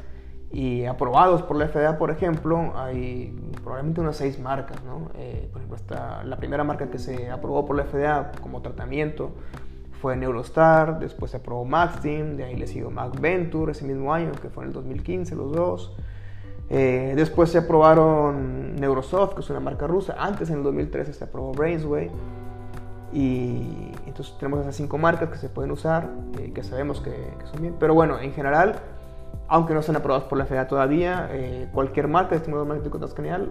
y 0.50 0.84
aprobados 0.84 1.42
por 1.42 1.56
la 1.56 1.68
FDA, 1.68 1.96
por 1.96 2.10
ejemplo, 2.10 2.72
hay 2.76 3.36
probablemente 3.62 4.00
unas 4.00 4.16
seis 4.16 4.38
marcas. 4.40 4.82
¿no? 4.84 5.10
Eh, 5.14 5.48
por 5.52 5.60
ejemplo, 5.60 5.76
está 5.76 6.24
la 6.24 6.36
primera 6.36 6.64
marca 6.64 6.90
que 6.90 6.98
se 6.98 7.30
aprobó 7.30 7.64
por 7.64 7.76
la 7.76 7.84
FDA 7.84 8.32
como 8.42 8.60
tratamiento 8.60 9.32
fue 10.00 10.16
Neurostar, 10.16 10.98
después 10.98 11.30
se 11.30 11.36
aprobó 11.36 11.64
Maxtim, 11.64 12.36
de 12.36 12.44
ahí 12.44 12.56
le 12.56 12.66
siguió 12.66 12.90
MacVenture 12.90 13.72
ese 13.72 13.84
mismo 13.84 14.14
año, 14.14 14.32
que 14.40 14.48
fue 14.48 14.64
en 14.64 14.68
el 14.68 14.74
2015 14.74 15.36
los 15.36 15.52
dos. 15.52 15.94
Eh, 16.70 17.12
después 17.16 17.50
se 17.50 17.58
aprobaron 17.58 18.76
Neurosoft, 18.76 19.34
que 19.34 19.40
es 19.40 19.50
una 19.50 19.60
marca 19.60 19.86
rusa. 19.86 20.14
Antes, 20.18 20.48
en 20.50 20.58
el 20.58 20.62
2013, 20.62 21.12
se 21.12 21.24
aprobó 21.24 21.52
Brainsway. 21.52 22.10
Y 23.12 23.92
entonces 24.06 24.34
tenemos 24.38 24.60
esas 24.60 24.76
cinco 24.76 24.96
marcas 24.96 25.28
que 25.28 25.36
se 25.36 25.48
pueden 25.48 25.72
usar, 25.72 26.08
eh, 26.38 26.52
que 26.54 26.62
sabemos 26.62 27.00
que, 27.00 27.12
son 27.50 27.60
bien. 27.60 27.74
Pero 27.78 27.92
bueno, 27.92 28.20
en 28.20 28.32
general, 28.32 28.76
aunque 29.50 29.74
no 29.74 29.82
sean 29.82 29.96
aprobadas 29.96 30.28
por 30.28 30.38
la 30.38 30.46
FDA 30.46 30.68
todavía, 30.68 31.28
eh, 31.32 31.68
cualquier 31.74 32.06
marca 32.06 32.30
de 32.30 32.36
estimulador 32.36 32.68
magnético 32.68 32.98
transcranial 32.98 33.50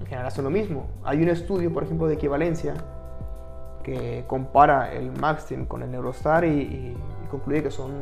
en 0.00 0.06
general 0.06 0.26
hace 0.26 0.40
lo 0.40 0.48
mismo. 0.48 0.86
Hay 1.04 1.22
un 1.22 1.28
estudio, 1.28 1.70
por 1.70 1.84
ejemplo, 1.84 2.06
de 2.06 2.14
equivalencia 2.14 2.74
que 3.82 4.24
compara 4.26 4.90
el 4.90 5.12
Maxim 5.12 5.66
con 5.66 5.82
el 5.82 5.90
Neurostar 5.90 6.46
y, 6.46 6.96
concluye 7.30 7.62
que 7.62 7.70
son 7.70 7.92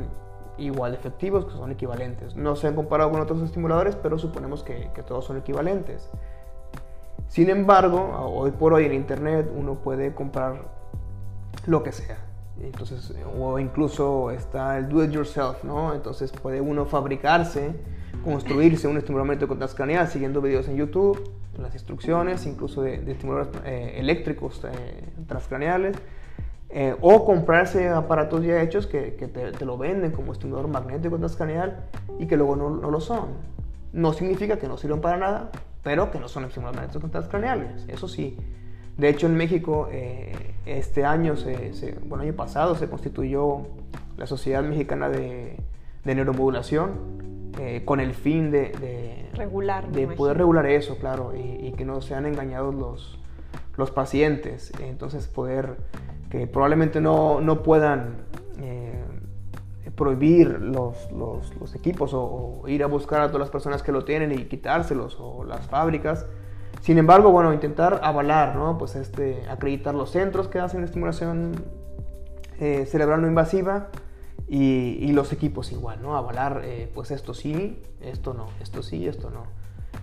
igual 0.56 0.94
efectivos, 0.94 1.46
que 1.46 1.52
son 1.52 1.72
equivalentes. 1.72 2.36
No 2.36 2.54
se 2.54 2.68
han 2.68 2.76
comparado 2.76 3.10
con 3.10 3.20
otros 3.20 3.42
estimuladores, 3.42 3.96
pero 3.96 4.16
suponemos 4.16 4.62
que, 4.62 4.88
todos 5.04 5.24
son 5.24 5.36
equivalentes. 5.36 6.08
Sin 7.26 7.50
embargo, 7.50 8.00
hoy 8.36 8.52
por 8.52 8.72
hoy 8.72 8.84
en 8.84 8.94
Internet 8.94 9.50
uno 9.52 9.74
puede 9.74 10.14
comprar 10.14 10.62
lo 11.66 11.82
que 11.82 11.90
sea. 11.90 12.29
Entonces, 12.62 13.14
o 13.38 13.58
incluso 13.58 14.30
está 14.30 14.78
el 14.78 14.88
do 14.88 15.02
it 15.04 15.10
yourself, 15.10 15.64
¿no? 15.64 15.94
Entonces 15.94 16.30
puede 16.30 16.60
uno 16.60 16.84
fabricarse, 16.86 17.74
construirse 18.24 18.86
un 18.86 18.96
estimulador 18.98 19.28
magnético 19.28 19.56
transcranial 19.56 20.08
siguiendo 20.08 20.40
videos 20.40 20.68
en 20.68 20.76
YouTube 20.76 21.40
las 21.60 21.74
instrucciones, 21.74 22.46
incluso 22.46 22.82
de, 22.82 23.10
estimuladores 23.10 23.60
eh, 23.64 23.94
eléctricos 23.96 24.62
eh, 24.64 25.04
transcraneales, 25.26 25.96
eh, 26.70 26.94
o 27.00 27.24
comprarse 27.24 27.88
aparatos 27.88 28.44
ya 28.44 28.62
hechos 28.62 28.86
que, 28.86 29.10
te, 29.10 29.64
lo 29.64 29.76
venden 29.76 30.12
como 30.12 30.32
estimulador 30.32 30.70
magnético 30.70 31.18
transcraneal 31.18 31.84
y 32.18 32.26
que 32.26 32.36
luego 32.36 32.56
no, 32.56 32.70
no, 32.70 32.90
lo 32.90 33.00
son. 33.00 33.30
No 33.92 34.12
significa 34.12 34.58
que 34.58 34.68
no 34.68 34.76
sirvan 34.76 35.00
para 35.00 35.16
nada, 35.16 35.50
pero 35.82 36.10
que 36.10 36.20
no 36.20 36.28
son 36.28 36.44
estimuladores 36.44 36.96
transcraneales, 37.10 37.84
eso 37.88 38.08
sí. 38.08 38.36
De 39.00 39.08
hecho, 39.08 39.26
en 39.26 39.34
México, 39.34 39.88
este 40.66 41.04
año, 41.04 41.36
se, 41.36 41.96
bueno, 42.04 42.22
año 42.22 42.34
pasado, 42.34 42.74
se 42.74 42.88
constituyó 42.88 43.66
la 44.18 44.26
Sociedad 44.26 44.62
Mexicana 44.62 45.08
de, 45.08 45.56
de 46.04 46.14
Neuromodulación, 46.14 47.20
eh, 47.58 47.82
con 47.84 48.00
el 48.00 48.14
fin 48.14 48.50
de, 48.50 49.28
regular, 49.34 49.90
de 49.90 50.06
poder 50.06 50.38
regular 50.38 50.66
eso, 50.66 50.98
claro, 50.98 51.32
y, 51.34 51.72
que 51.72 51.84
no 51.84 52.00
sean 52.00 52.26
engañados 52.26 52.74
los, 52.74 53.18
los 53.76 53.90
pacientes. 53.90 54.72
Entonces 54.80 55.26
poder, 55.26 55.76
que 56.30 56.46
probablemente 56.46 57.00
no, 57.00 57.40
no 57.40 57.62
puedan 57.62 58.16
eh, 58.60 59.02
prohibir 59.96 60.60
los, 60.60 61.10
los, 61.12 61.54
los 61.56 61.74
equipos 61.74 62.12
o, 62.14 62.62
ir 62.66 62.84
a 62.84 62.86
buscar 62.86 63.20
a 63.22 63.26
todas 63.28 63.40
las 63.40 63.50
personas 63.50 63.82
que 63.82 63.92
lo 63.92 64.04
tienen 64.04 64.32
y 64.32 64.44
quitárselos 64.44 65.16
o 65.18 65.44
las 65.44 65.66
fábricas. 65.66 66.26
Sin 66.80 66.98
embargo, 66.98 67.30
bueno, 67.30 67.52
intentar 67.52 68.00
avalar, 68.02 68.56
¿no? 68.56 68.78
Pues 68.78 68.96
este, 68.96 69.42
acreditar 69.48 69.94
los 69.94 70.10
centros 70.10 70.48
que 70.48 70.58
hacen 70.58 70.82
estimulación 70.82 71.52
eh, 72.58 72.86
cerebral 72.86 73.22
no 73.22 73.28
invasiva, 73.28 73.88
y, 74.52 75.12
los 75.12 75.32
equipos 75.32 75.70
igual, 75.70 76.02
¿no? 76.02 76.16
Avalar, 76.16 76.62
eh, 76.64 76.90
pues 76.92 77.12
esto 77.12 77.34
sí, 77.34 77.80
esto 78.00 78.34
no, 78.34 78.48
esto 78.60 78.82
sí, 78.82 79.06
esto 79.06 79.30
no. 79.30 79.44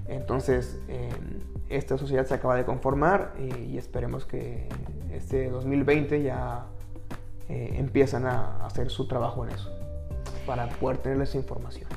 Entonces, 0.08 0.80
eh, 0.88 1.10
esta 1.68 1.98
sociedad 1.98 2.26
se 2.26 2.34
acaba 2.34 2.56
de 2.56 2.64
conformar 2.64 3.34
y, 3.38 3.78
esperemos 3.78 4.24
que 4.24 4.70
este 5.12 5.50
2020 5.50 6.24
ya 6.24 6.66
eh, 7.50 7.74
empiezan 7.78 8.26
a 8.26 8.66
hacer 8.66 8.90
su 8.90 9.06
trabajo 9.06 9.44
en 9.44 9.52
eso, 9.52 9.70
para 10.46 10.70
poder 10.70 11.00
tener 11.00 11.22
esa 11.22 11.38
información. 11.38 11.90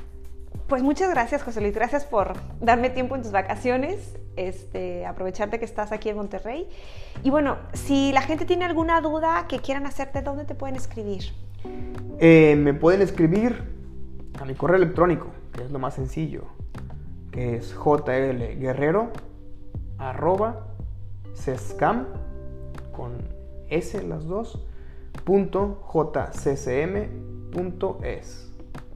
Pues 0.67 0.83
muchas 0.83 1.09
gracias, 1.09 1.43
José 1.43 1.61
Luis. 1.61 1.73
Gracias 1.73 2.03
por 2.03 2.33
darme 2.59 2.89
tiempo 2.89 3.15
en 3.15 3.21
tus 3.21 3.31
vacaciones, 3.31 4.17
este, 4.35 5.05
aprovecharte 5.05 5.59
que 5.59 5.65
estás 5.65 5.91
aquí 5.91 6.09
en 6.09 6.17
Monterrey. 6.17 6.67
Y 7.23 7.29
bueno, 7.29 7.57
si 7.73 8.11
la 8.13 8.21
gente 8.21 8.45
tiene 8.45 8.65
alguna 8.65 9.01
duda 9.01 9.45
que 9.47 9.59
quieran 9.59 9.85
hacerte, 9.85 10.21
¿dónde 10.21 10.45
te 10.45 10.55
pueden 10.55 10.75
escribir? 10.75 11.23
Eh, 12.19 12.55
me 12.57 12.73
pueden 12.73 13.01
escribir 13.01 13.63
a 14.39 14.45
mi 14.45 14.55
correo 14.55 14.77
electrónico, 14.77 15.27
que 15.53 15.63
es 15.63 15.71
lo 15.71 15.79
más 15.79 15.95
sencillo, 15.95 16.45
que 17.31 17.55
es 17.55 17.73
jlguerrero 17.73 19.11
arroba 19.97 20.67
sescam 21.33 22.07
con 22.91 23.11
s 23.69 24.01
las 24.03 24.25
dos 24.25 24.59
punto 25.23 25.81
punto 27.51 27.99
es 28.03 28.50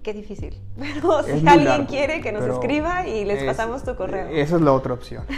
Qué 0.06 0.14
difícil. 0.14 0.62
Pero 0.80 1.24
si 1.24 1.48
alguien 1.48 1.88
quiere 1.88 2.22
que 2.22 2.32
nos 2.32 2.44
escriba 2.46 3.08
y 3.08 3.26
les 3.26 3.44
pasamos 3.44 3.84
tu 3.84 3.96
correo. 3.96 4.28
Esa 4.28 4.58
es 4.58 4.62
la 4.62 4.72
otra 4.72 4.94
opción. 4.94 5.26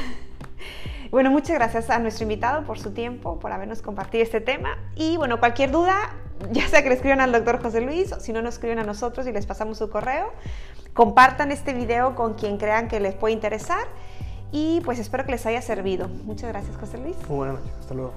Bueno, 1.09 1.31
muchas 1.31 1.55
gracias 1.55 1.89
a 1.89 1.99
nuestro 1.99 2.23
invitado 2.23 2.65
por 2.65 2.79
su 2.79 2.91
tiempo, 2.91 3.39
por 3.39 3.53
habernos 3.53 3.81
compartido 3.81 4.25
este 4.25 4.41
tema. 4.41 4.77
Y 4.93 5.15
bueno, 5.15 5.39
cualquier 5.39 5.71
duda, 5.71 5.95
ya 6.51 6.67
sea 6.67 6.83
que 6.83 6.89
le 6.89 6.95
escriban 6.95 7.21
al 7.21 7.31
doctor 7.31 7.61
José 7.61 7.79
Luis 7.79 8.11
o 8.11 8.19
si 8.19 8.33
no 8.33 8.41
nos 8.41 8.55
escriben 8.55 8.77
a 8.79 8.83
nosotros 8.83 9.25
y 9.25 9.31
les 9.31 9.45
pasamos 9.45 9.77
su 9.77 9.89
correo. 9.89 10.33
Compartan 10.93 11.53
este 11.53 11.73
video 11.73 12.13
con 12.13 12.33
quien 12.33 12.57
crean 12.57 12.89
que 12.89 12.99
les 12.99 13.15
puede 13.15 13.33
interesar 13.33 13.87
y 14.51 14.81
pues 14.81 14.99
espero 14.99 15.23
que 15.23 15.31
les 15.31 15.45
haya 15.45 15.61
servido. 15.61 16.09
Muchas 16.09 16.49
gracias 16.49 16.75
José 16.75 16.97
Luis. 16.97 17.15
Muy 17.29 17.37
buenas 17.37 17.59
noches, 17.61 17.71
hasta 17.79 17.93
luego. 17.93 18.11